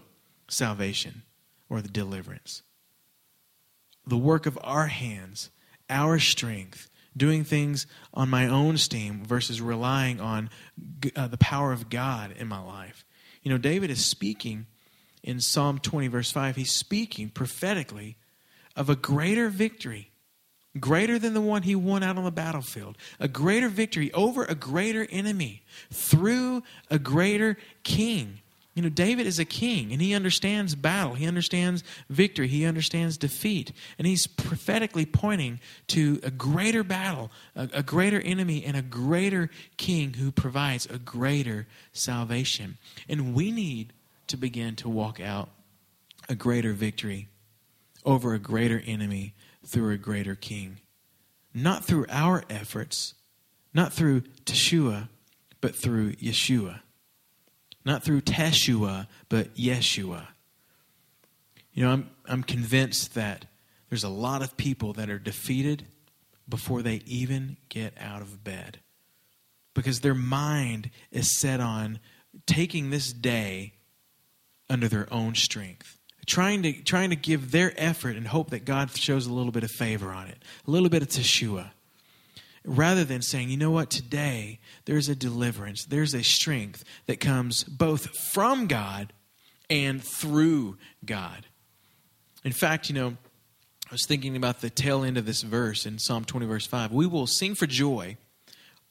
salvation 0.47 1.21
or 1.69 1.83
the 1.83 1.87
deliverance. 1.87 2.63
The 4.07 4.17
work 4.17 4.47
of 4.47 4.57
our 4.63 4.87
hands, 4.87 5.51
our 5.87 6.17
strength, 6.17 6.89
doing 7.15 7.43
things 7.43 7.85
on 8.11 8.27
my 8.27 8.47
own 8.47 8.77
steam 8.77 9.23
versus 9.23 9.61
relying 9.61 10.19
on 10.19 10.49
uh, 11.15 11.27
the 11.27 11.37
power 11.37 11.71
of 11.71 11.91
God 11.91 12.33
in 12.39 12.47
my 12.47 12.59
life. 12.59 13.04
You 13.45 13.51
know, 13.51 13.59
David 13.59 13.91
is 13.91 14.03
speaking 14.03 14.65
in 15.23 15.39
Psalm 15.39 15.77
20, 15.77 16.07
verse 16.07 16.31
5, 16.31 16.55
he's 16.55 16.71
speaking 16.71 17.29
prophetically 17.29 18.17
of 18.75 18.89
a 18.89 18.95
greater 18.95 19.49
victory, 19.49 20.09
greater 20.79 21.19
than 21.19 21.35
the 21.35 21.41
one 21.41 21.61
he 21.61 21.75
won 21.75 22.01
out 22.01 22.17
on 22.17 22.23
the 22.23 22.31
battlefield, 22.31 22.97
a 23.19 23.27
greater 23.27 23.69
victory 23.69 24.11
over 24.13 24.45
a 24.45 24.55
greater 24.55 25.07
enemy 25.11 25.61
through 25.91 26.63
a 26.89 26.97
greater 26.97 27.55
king. 27.83 28.39
You 28.75 28.81
know, 28.81 28.89
David 28.89 29.25
is 29.25 29.39
a 29.39 29.45
king 29.45 29.93
and 29.93 30.01
he 30.01 30.13
understands 30.13 30.75
battle. 30.75 31.13
He 31.13 31.25
understands 31.25 31.81
victory. 32.09 32.49
He 32.49 32.65
understands 32.65 33.17
defeat. 33.17 33.71
And 33.97 34.05
he's 34.05 34.27
prophetically 34.27 35.05
pointing 35.05 35.61
to 35.87 36.19
a 36.23 36.29
greater 36.29 36.83
battle, 36.83 37.31
a, 37.55 37.69
a, 37.73 37.83
greater 37.83 38.19
enemy, 38.19 38.65
and 38.65 38.75
a 38.75 38.81
greater 38.81 39.49
king 39.77 40.15
who 40.15 40.29
provides 40.29 40.85
a 40.87 40.99
greater 40.99 41.67
salvation. 41.93 42.77
And 43.07 43.33
we 43.33 43.49
need 43.49 43.93
to 44.27 44.35
begin 44.35 44.75
to 44.77 44.89
walk 44.89 45.21
out 45.21 45.49
a 46.27 46.35
greater 46.35 46.73
victory 46.73 47.29
over 48.03 48.33
a 48.33 48.39
greater 48.39 48.83
enemy 48.85 49.35
through 49.65 49.93
a 49.93 49.97
greater 49.97 50.35
king. 50.35 50.79
Not 51.53 51.85
through 51.85 52.07
our 52.09 52.43
efforts, 52.49 53.13
not 53.73 53.93
through 53.93 54.21
Teshua, 54.43 55.07
but 55.61 55.75
through 55.75 56.13
Yeshua. 56.15 56.81
Not 57.85 58.03
through 58.03 58.21
Teshua, 58.21 59.07
but 59.29 59.55
Yeshua. 59.55 60.27
You 61.71 61.85
know, 61.85 61.91
I'm, 61.91 62.09
I'm 62.25 62.43
convinced 62.43 63.13
that 63.15 63.45
there's 63.89 64.03
a 64.03 64.09
lot 64.09 64.41
of 64.41 64.57
people 64.57 64.93
that 64.93 65.09
are 65.09 65.19
defeated 65.19 65.85
before 66.49 66.81
they 66.81 67.01
even 67.05 67.57
get 67.69 67.93
out 67.99 68.21
of 68.21 68.43
bed 68.43 68.79
because 69.73 69.99
their 69.99 70.15
mind 70.15 70.89
is 71.11 71.39
set 71.39 71.59
on 71.59 71.99
taking 72.45 72.89
this 72.89 73.11
day 73.13 73.73
under 74.69 74.87
their 74.87 75.11
own 75.13 75.35
strength 75.35 75.99
trying 76.25 76.63
to 76.63 76.73
trying 76.83 77.09
to 77.11 77.15
give 77.15 77.51
their 77.51 77.73
effort 77.77 78.15
and 78.15 78.27
hope 78.27 78.49
that 78.49 78.65
God 78.65 78.95
shows 78.95 79.25
a 79.25 79.33
little 79.33 79.51
bit 79.51 79.63
of 79.63 79.71
favor 79.71 80.11
on 80.11 80.27
it, 80.27 80.41
a 80.67 80.71
little 80.71 80.89
bit 80.89 81.01
of 81.01 81.09
teshua 81.09 81.71
rather 82.65 83.03
than 83.03 83.21
saying, 83.21 83.49
you 83.49 83.57
know 83.57 83.71
what, 83.71 83.89
today 83.89 84.59
there's 84.85 85.09
a 85.09 85.15
deliverance, 85.15 85.85
there's 85.85 86.13
a 86.13 86.23
strength 86.23 86.83
that 87.05 87.19
comes 87.19 87.63
both 87.63 88.09
from 88.33 88.67
God 88.67 89.13
and 89.69 90.03
through 90.03 90.77
God. 91.05 91.45
In 92.43 92.51
fact, 92.51 92.89
you 92.89 92.95
know, 92.95 93.17
I 93.89 93.91
was 93.91 94.05
thinking 94.05 94.35
about 94.35 94.61
the 94.61 94.69
tail 94.69 95.03
end 95.03 95.17
of 95.17 95.25
this 95.25 95.41
verse 95.41 95.85
in 95.85 95.99
Psalm 95.99 96.25
20, 96.25 96.45
verse 96.45 96.65
5. 96.65 96.91
We 96.91 97.05
will 97.05 97.27
sing 97.27 97.55
for 97.55 97.67
joy 97.67 98.17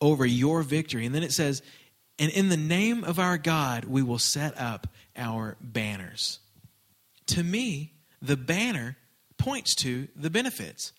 over 0.01 0.25
your 0.25 0.63
victory. 0.63 1.07
And 1.07 1.15
then 1.15 1.23
it 1.23 1.33
says, 1.33 1.63
and 2.19 2.31
in 2.31 2.49
the 2.49 2.57
name 2.57 3.03
of 3.03 3.19
our 3.19 3.39
God, 3.39 3.85
we 3.85 4.03
will 4.03 4.19
set 4.19 4.59
up 4.59 4.87
our 5.17 5.57
banners. 5.61 6.39
To 7.27 7.43
me, 7.43 7.93
the 8.23 8.37
banner 8.37 8.97
points 9.37 9.75
to 9.77 10.09
the 10.15 10.31
benefits. 10.31 10.93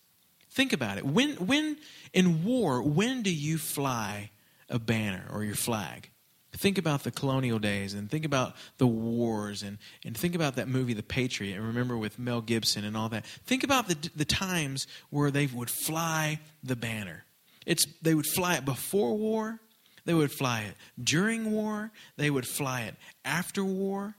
Think 0.56 0.72
about 0.72 0.98
it. 0.98 1.06
When, 1.06 1.34
when 1.34 1.76
in 2.13 2.46
war, 2.46 2.82
when 2.82 3.24
do 3.24 3.30
you 3.30 3.58
fly 3.58 4.32
a 4.70 4.80
banner 4.80 5.26
or 5.30 5.44
your 5.44 5.56
flag? 5.56 6.10
Think 6.54 6.78
about 6.78 7.04
the 7.04 7.12
colonial 7.12 7.60
days 7.60 7.94
and 7.94 8.10
think 8.10 8.24
about 8.24 8.56
the 8.78 8.88
wars 8.88 9.63
and, 9.63 9.78
and 10.06 10.15
think 10.15 10.34
about 10.34 10.56
that 10.56 10.70
movie, 10.70 10.94
The 10.94 11.04
Patriot, 11.04 11.58
and 11.58 11.68
remember 11.68 11.98
with 11.98 12.18
Mel 12.18 12.39
Gibson 12.39 12.86
and 12.86 12.96
all 12.96 13.10
that. 13.10 13.26
Think 13.26 13.65
about 13.65 13.89
the, 13.89 13.98
the 14.15 14.24
times 14.24 14.88
where 15.10 15.30
they 15.30 15.48
would 15.48 15.70
fly 15.70 16.39
the 16.63 16.78
banner. 16.78 17.26
It's, 17.65 17.86
they 18.02 18.15
would 18.15 18.28
fly 18.28 18.56
it 18.56 18.63
before 18.63 19.18
war, 19.18 19.60
they 20.06 20.13
would 20.13 20.32
fly 20.32 20.62
it 20.62 20.76
during 21.04 21.52
war, 21.52 21.91
they 22.15 22.30
would 22.30 22.48
fly 22.48 22.84
it 22.84 22.96
after 23.26 23.65
war. 23.65 24.15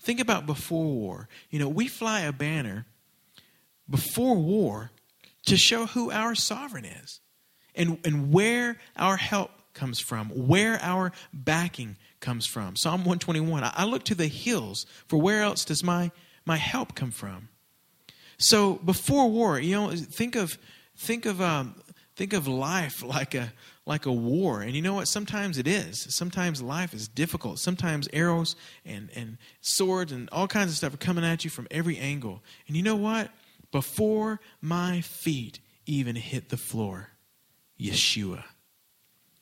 Think 0.00 0.20
about 0.20 0.46
before 0.46 0.86
war. 0.86 1.28
You 1.50 1.58
know, 1.58 1.68
we 1.68 1.86
fly 1.86 2.22
a 2.22 2.32
banner 2.32 2.86
before 3.90 4.36
war 4.36 4.90
to 5.46 5.56
show 5.56 5.86
who 5.86 6.10
our 6.10 6.34
sovereign 6.34 6.84
is 6.84 7.20
and, 7.74 7.98
and 8.04 8.32
where 8.32 8.78
our 8.96 9.16
help 9.16 9.50
comes 9.74 10.00
from, 10.00 10.28
where 10.28 10.78
our 10.82 11.12
backing 11.32 11.96
comes 12.20 12.46
from. 12.46 12.76
Psalm 12.76 13.00
121 13.00 13.62
I 13.64 13.84
look 13.84 14.04
to 14.04 14.14
the 14.14 14.26
hills, 14.26 14.86
for 15.06 15.20
where 15.20 15.42
else 15.42 15.64
does 15.64 15.82
my, 15.82 16.10
my 16.44 16.56
help 16.56 16.94
come 16.94 17.10
from? 17.10 17.48
So 18.38 18.74
before 18.74 19.30
war, 19.30 19.60
you 19.60 19.74
know, 19.74 19.90
think 19.90 20.34
of 20.34 20.58
think 20.96 21.26
of 21.26 21.40
um, 21.40 21.74
think 22.16 22.32
of 22.32 22.46
life 22.46 23.02
like 23.04 23.34
a 23.34 23.52
like 23.86 24.06
a 24.06 24.12
war. 24.12 24.62
And 24.62 24.74
you 24.74 24.82
know 24.82 24.94
what? 24.94 25.08
Sometimes 25.08 25.58
it 25.58 25.66
is. 25.66 26.06
Sometimes 26.14 26.62
life 26.62 26.94
is 26.94 27.08
difficult. 27.08 27.58
Sometimes 27.58 28.08
arrows 28.12 28.54
and, 28.84 29.10
and 29.16 29.36
swords 29.62 30.12
and 30.12 30.28
all 30.30 30.46
kinds 30.46 30.70
of 30.70 30.76
stuff 30.76 30.94
are 30.94 30.98
coming 30.98 31.24
at 31.24 31.44
you 31.44 31.50
from 31.50 31.66
every 31.70 31.98
angle. 31.98 32.42
And 32.68 32.76
you 32.76 32.82
know 32.82 32.94
what? 32.94 33.30
Before 33.70 34.40
my 34.60 35.00
feet 35.00 35.60
even 35.86 36.16
hit 36.16 36.48
the 36.48 36.56
floor. 36.56 37.10
Yeshua. 37.78 38.44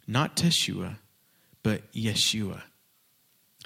Not 0.07 0.37
Teshua, 0.37 0.97
but 1.63 1.93
Yeshua. 1.93 2.63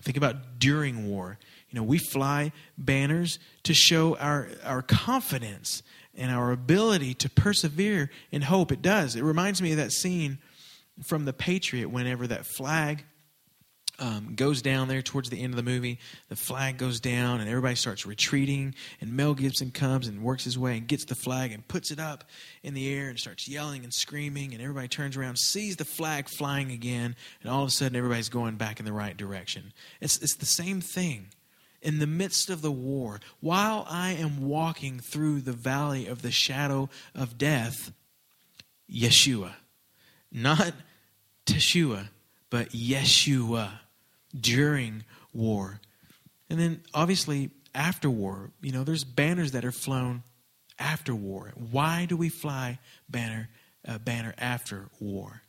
Think 0.01 0.16
about 0.16 0.59
during 0.59 1.07
war. 1.09 1.38
You 1.70 1.79
know, 1.79 1.85
we 1.85 1.98
fly 1.98 2.53
banners 2.77 3.38
to 3.62 3.75
show 3.75 4.16
our, 4.16 4.48
our 4.64 4.83
confidence 4.83 5.83
and 6.14 6.31
our 6.31 6.51
ability 6.51 7.14
to 7.14 7.31
persevere 7.31 8.11
in 8.31 8.42
hope. 8.42 8.72
It 8.72 8.83
does. 8.83 9.14
It 9.14 9.22
reminds 9.22 9.62
me 9.62 9.70
of 9.72 9.77
that 9.77 9.92
scene 9.92 10.38
from 11.05 11.25
The 11.25 11.33
Patriot 11.33 11.88
whenever 11.88 12.27
that 12.27 12.46
flag 12.46 13.05
um, 14.03 14.33
goes 14.35 14.62
down 14.62 14.88
there 14.88 15.01
towards 15.01 15.31
the 15.31 15.41
end 15.41 15.53
of 15.53 15.57
the 15.57 15.71
movie. 15.71 16.01
The 16.29 16.35
flag 16.35 16.77
goes 16.77 16.99
down, 16.99 17.41
and 17.41 17.49
everybody 17.49 17.77
starts 17.77 18.05
retreating. 18.05 18.75
And 19.01 19.12
Mel 19.12 19.33
Gibson 19.33 19.71
comes 19.71 20.09
and 20.09 20.25
works 20.25 20.43
his 20.43 20.59
way 20.59 20.77
and 20.77 20.88
gets 20.88 21.05
the 21.05 21.15
flag 21.15 21.53
and 21.53 21.67
puts 21.69 21.93
it 21.93 22.01
up 22.01 22.25
in 22.65 22.75
the 22.75 22.93
air 22.93 23.09
and 23.09 23.19
starts 23.19 23.47
yelling 23.47 23.85
and 23.85 23.95
screaming. 23.95 24.55
And 24.55 24.61
everybody 24.61 24.88
turns 24.88 25.17
around, 25.17 25.38
sees 25.38 25.77
the 25.77 25.85
flag 25.85 26.29
flying 26.29 26.73
again, 26.73 27.15
and 27.43 27.51
all 27.51 27.62
of 27.62 27.69
a 27.69 27.71
sudden, 27.71 27.95
everybody's 27.95 28.29
going 28.29 28.57
back 28.57 28.81
in 28.81 28.85
the 28.85 28.93
right 28.93 29.17
direction. 29.17 29.73
It's, 30.01 30.21
it's 30.21 30.37
the 30.37 30.47
same 30.47 30.81
thing. 30.81 31.29
In 31.81 32.01
the 32.01 32.07
midst 32.07 32.51
of 32.51 32.61
the 32.61 32.73
war, 32.73 33.21
while 33.41 33.87
I 33.88 34.12
am 34.12 34.49
walking 34.49 34.99
through 34.99 35.43
the 35.43 35.53
valley 35.53 36.09
of 36.09 36.23
the 36.23 36.31
shadow 36.33 36.88
of 37.15 37.38
death, 37.38 37.93
Yeshua, 38.91 39.53
not 40.33 40.75
Teshua, 41.47 42.09
but 42.51 42.71
Yeshua 42.71 43.81
during 44.38 45.05
war. 45.33 45.81
And 46.51 46.59
then 46.59 46.83
obviously 46.95 47.51
after 47.75 48.11
war. 48.11 48.51
You 48.61 48.73
know, 48.73 48.85
there's 48.85 49.05
banners 49.05 49.53
that 49.53 49.64
are 49.64 49.73
flown 49.73 50.23
after 50.79 51.14
war. 51.14 51.53
Why 51.71 52.07
do 52.07 52.16
we 52.16 52.29
fly 52.29 52.79
banner 53.09 53.49
uh, 53.87 53.99
banner 53.99 54.35
after 54.38 54.88
war? 55.01 55.42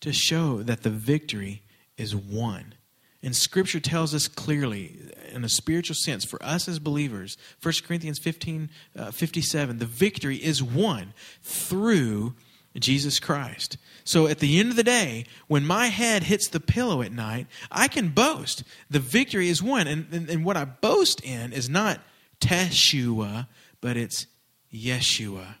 To 0.00 0.12
show 0.12 0.62
that 0.62 0.82
the 0.82 0.90
victory 0.90 1.62
is 1.96 2.14
won. 2.14 2.74
And 3.20 3.34
Scripture 3.34 3.80
tells 3.80 4.14
us 4.14 4.28
clearly, 4.28 5.00
in 5.32 5.42
a 5.42 5.48
spiritual 5.48 5.96
sense, 5.96 6.24
for 6.24 6.40
us 6.40 6.68
as 6.68 6.78
believers, 6.78 7.36
1 7.60 7.74
Corinthians 7.84 8.20
15 8.20 8.70
uh, 8.96 9.10
57, 9.10 9.78
the 9.78 9.86
victory 9.86 10.36
is 10.36 10.62
won 10.62 11.12
through 11.42 12.34
Jesus 12.80 13.20
Christ. 13.20 13.76
So 14.04 14.26
at 14.26 14.38
the 14.38 14.58
end 14.58 14.70
of 14.70 14.76
the 14.76 14.84
day, 14.84 15.26
when 15.48 15.66
my 15.66 15.88
head 15.88 16.22
hits 16.22 16.48
the 16.48 16.60
pillow 16.60 17.02
at 17.02 17.12
night, 17.12 17.46
I 17.70 17.88
can 17.88 18.08
boast. 18.08 18.62
The 18.88 19.00
victory 19.00 19.48
is 19.48 19.62
won. 19.62 19.86
And, 19.86 20.06
and, 20.12 20.30
and 20.30 20.44
what 20.44 20.56
I 20.56 20.64
boast 20.64 21.22
in 21.22 21.52
is 21.52 21.68
not 21.68 22.00
Teshua, 22.40 23.48
but 23.80 23.96
it's 23.96 24.26
Yeshua. 24.72 25.56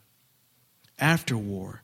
After 0.98 1.36
war, 1.36 1.82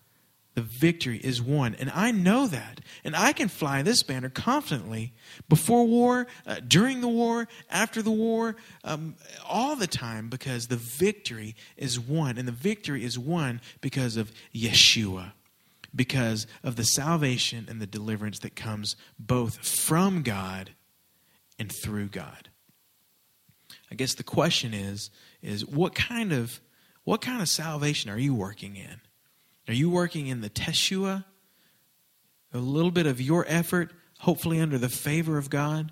the 0.55 0.63
victory 0.63 1.19
is 1.19 1.43
won. 1.43 1.75
And 1.75 1.91
I 1.91 2.13
know 2.13 2.47
that. 2.47 2.81
And 3.03 3.17
I 3.17 3.33
can 3.33 3.49
fly 3.49 3.83
this 3.83 4.03
banner 4.03 4.29
confidently 4.29 5.13
before 5.49 5.87
war, 5.87 6.27
uh, 6.47 6.61
during 6.67 7.01
the 7.01 7.09
war, 7.09 7.49
after 7.69 8.03
the 8.03 8.11
war, 8.11 8.57
um, 8.85 9.17
all 9.49 9.75
the 9.75 9.89
time 9.89 10.29
because 10.29 10.69
the 10.69 10.77
victory 10.77 11.57
is 11.77 11.99
won. 11.99 12.39
And 12.39 12.47
the 12.47 12.53
victory 12.53 13.05
is 13.05 13.19
won 13.19 13.61
because 13.81 14.17
of 14.17 14.33
Yeshua, 14.55 15.33
because 15.95 16.47
of 16.63 16.77
the 16.77 16.85
salvation 16.85 17.67
and 17.69 17.81
the 17.81 17.87
deliverance 17.87 18.39
that 18.41 18.55
comes 18.55 18.95
both 19.19 19.67
from 19.67 20.23
God 20.23 20.71
and 21.59 21.71
through 21.71 22.09
God. 22.09 22.49
I 23.91 23.97
guess 23.97 24.15
the 24.15 24.23
question 24.23 24.73
is, 24.73 25.11
is 25.43 25.67
what 25.67 25.95
kind 25.95 26.33
of 26.33 26.61
what 27.05 27.21
kind 27.21 27.43
of 27.43 27.49
salvation 27.51 28.11
are 28.11 28.19
you 28.19 28.35
working 28.35 28.77
in? 28.77 29.01
Are 29.69 29.75
you 29.75 29.91
working 29.91 30.27
in 30.27 30.41
the 30.41 30.51
Teshua? 30.51 31.25
A 32.53 32.59
little 32.59 32.91
bit 32.91 33.07
of 33.07 33.21
your 33.21 33.45
effort, 33.49 33.93
hopefully 34.21 34.61
under 34.61 34.79
the 34.79 34.89
favor 34.89 35.39
of 35.39 35.51
God? 35.51 35.91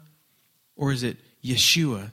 Or 0.76 0.92
is 0.92 1.02
it 1.02 1.18
Yeshua? 1.44 2.12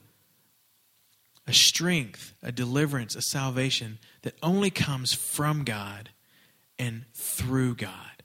A 1.47 1.53
strength, 1.53 2.33
a 2.41 2.51
deliverance, 2.51 3.15
a 3.15 3.21
salvation 3.21 3.99
that 4.21 4.35
only 4.41 4.69
comes 4.69 5.13
from 5.13 5.63
God 5.63 6.09
and 6.77 7.05
through 7.13 7.75
God. 7.75 8.23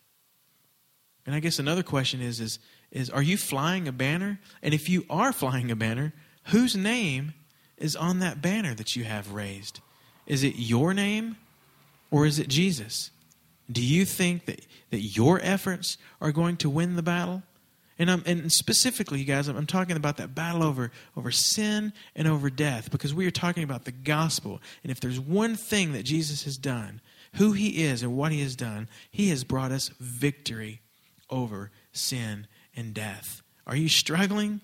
And 1.26 1.34
I 1.34 1.40
guess 1.40 1.58
another 1.58 1.82
question 1.82 2.20
is, 2.20 2.40
is, 2.40 2.58
is 2.90 3.10
are 3.10 3.22
you 3.22 3.36
flying 3.36 3.88
a 3.88 3.92
banner? 3.92 4.40
And 4.62 4.74
if 4.74 4.88
you 4.88 5.06
are 5.08 5.32
flying 5.32 5.70
a 5.70 5.76
banner, 5.76 6.12
whose 6.48 6.76
name 6.76 7.32
is 7.76 7.96
on 7.96 8.20
that 8.20 8.40
banner 8.40 8.74
that 8.74 8.94
you 8.94 9.04
have 9.04 9.32
raised? 9.32 9.80
Is 10.26 10.44
it 10.44 10.54
your 10.56 10.94
name 10.94 11.36
or 12.10 12.26
is 12.26 12.38
it 12.38 12.48
Jesus? 12.48 13.10
Do 13.70 13.82
you 13.82 14.04
think 14.04 14.46
that, 14.46 14.60
that 14.90 15.00
your 15.00 15.40
efforts 15.42 15.98
are 16.20 16.32
going 16.32 16.56
to 16.58 16.70
win 16.70 16.96
the 16.96 17.02
battle? 17.02 17.42
And, 17.98 18.10
I'm, 18.10 18.22
and 18.26 18.50
specifically, 18.52 19.20
you 19.20 19.24
guys, 19.24 19.48
I'm, 19.48 19.56
I'm 19.56 19.66
talking 19.66 19.96
about 19.96 20.16
that 20.16 20.34
battle 20.34 20.62
over, 20.62 20.90
over 21.16 21.30
sin 21.30 21.92
and 22.16 22.26
over 22.26 22.50
death 22.50 22.90
because 22.90 23.14
we 23.14 23.26
are 23.26 23.30
talking 23.30 23.62
about 23.62 23.84
the 23.84 23.92
gospel. 23.92 24.60
And 24.82 24.90
if 24.90 25.00
there's 25.00 25.20
one 25.20 25.54
thing 25.56 25.92
that 25.92 26.02
Jesus 26.02 26.44
has 26.44 26.56
done, 26.56 27.00
who 27.34 27.52
he 27.52 27.84
is 27.84 28.02
and 28.02 28.16
what 28.16 28.32
he 28.32 28.42
has 28.42 28.56
done, 28.56 28.88
he 29.10 29.28
has 29.30 29.44
brought 29.44 29.72
us 29.72 29.90
victory 30.00 30.80
over 31.30 31.70
sin 31.92 32.46
and 32.76 32.92
death. 32.94 33.42
Are 33.66 33.76
you 33.76 33.88
struggling? 33.88 34.60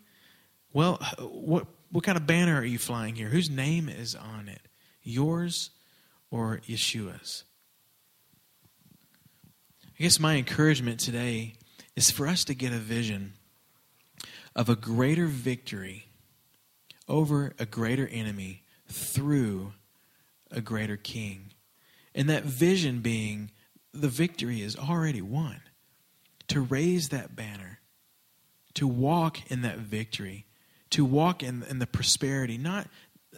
Well, 0.72 0.96
what, 1.18 1.66
what 1.90 2.04
kind 2.04 2.18
of 2.18 2.26
banner 2.26 2.58
are 2.60 2.64
you 2.64 2.78
flying 2.78 3.14
here? 3.14 3.28
Whose 3.28 3.50
name 3.50 3.88
is 3.88 4.14
on 4.14 4.48
it? 4.48 4.60
Yours 5.02 5.70
or 6.30 6.60
Yeshua's? 6.66 7.44
I 10.00 10.02
guess 10.02 10.18
my 10.18 10.36
encouragement 10.36 10.98
today 10.98 11.56
is 11.94 12.10
for 12.10 12.26
us 12.26 12.42
to 12.44 12.54
get 12.54 12.72
a 12.72 12.78
vision 12.78 13.34
of 14.56 14.70
a 14.70 14.74
greater 14.74 15.26
victory 15.26 16.06
over 17.06 17.52
a 17.58 17.66
greater 17.66 18.08
enemy 18.08 18.62
through 18.88 19.74
a 20.50 20.62
greater 20.62 20.96
king. 20.96 21.52
And 22.14 22.30
that 22.30 22.44
vision 22.44 23.00
being 23.00 23.50
the 23.92 24.08
victory 24.08 24.62
is 24.62 24.74
already 24.74 25.20
won. 25.20 25.60
To 26.48 26.62
raise 26.62 27.10
that 27.10 27.36
banner, 27.36 27.80
to 28.72 28.88
walk 28.88 29.50
in 29.50 29.60
that 29.60 29.80
victory, 29.80 30.46
to 30.88 31.04
walk 31.04 31.42
in, 31.42 31.62
in 31.64 31.78
the 31.78 31.86
prosperity, 31.86 32.56
not, 32.56 32.88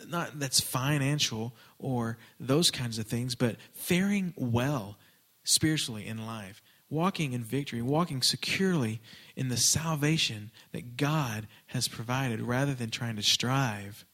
not 0.07 0.38
that's 0.38 0.61
financial 0.61 1.57
or 1.81 2.18
those 2.38 2.70
kinds 2.70 3.01
of 3.01 3.09
things, 3.09 3.35
but 3.35 3.57
faring 3.75 4.33
well 4.37 4.96
spiritually 5.44 6.07
in 6.07 6.26
life, 6.26 6.62
walking 6.90 7.33
in 7.33 7.42
victory, 7.42 7.83
walking 7.83 8.22
securely 8.22 9.00
in 9.37 9.48
the 9.48 9.57
salvation 9.57 10.50
that 10.72 10.96
God 10.96 11.46
has 11.68 11.88
provided 11.88 12.40
rather 12.40 12.74
than 12.74 12.90
trying 12.90 13.16
to 13.16 13.22
strive 13.22 14.05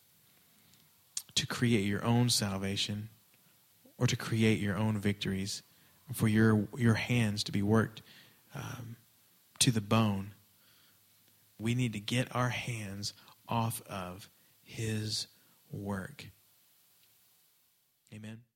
to 1.35 1.47
create 1.47 1.85
your 1.85 2.05
own 2.05 2.29
salvation 2.31 3.09
or 3.99 4.07
to 4.07 4.17
create 4.17 4.61
your 4.61 4.77
own 4.77 4.99
victories, 4.99 5.63
for 6.13 6.29
your, 6.29 6.67
your 6.77 6.95
hands 6.95 7.45
to 7.45 7.53
be 7.53 7.63
worked 7.63 8.03
um, 8.55 8.97
to 9.59 9.71
the 9.71 9.81
bone. 9.81 10.33
We 11.59 11.75
need 11.75 11.93
to 11.93 12.01
get 12.01 12.35
our 12.35 12.49
hands 12.49 13.13
off 13.49 13.83
of 13.89 14.29
His 14.63 15.27
work. 15.71 16.27
Amen. 18.13 18.48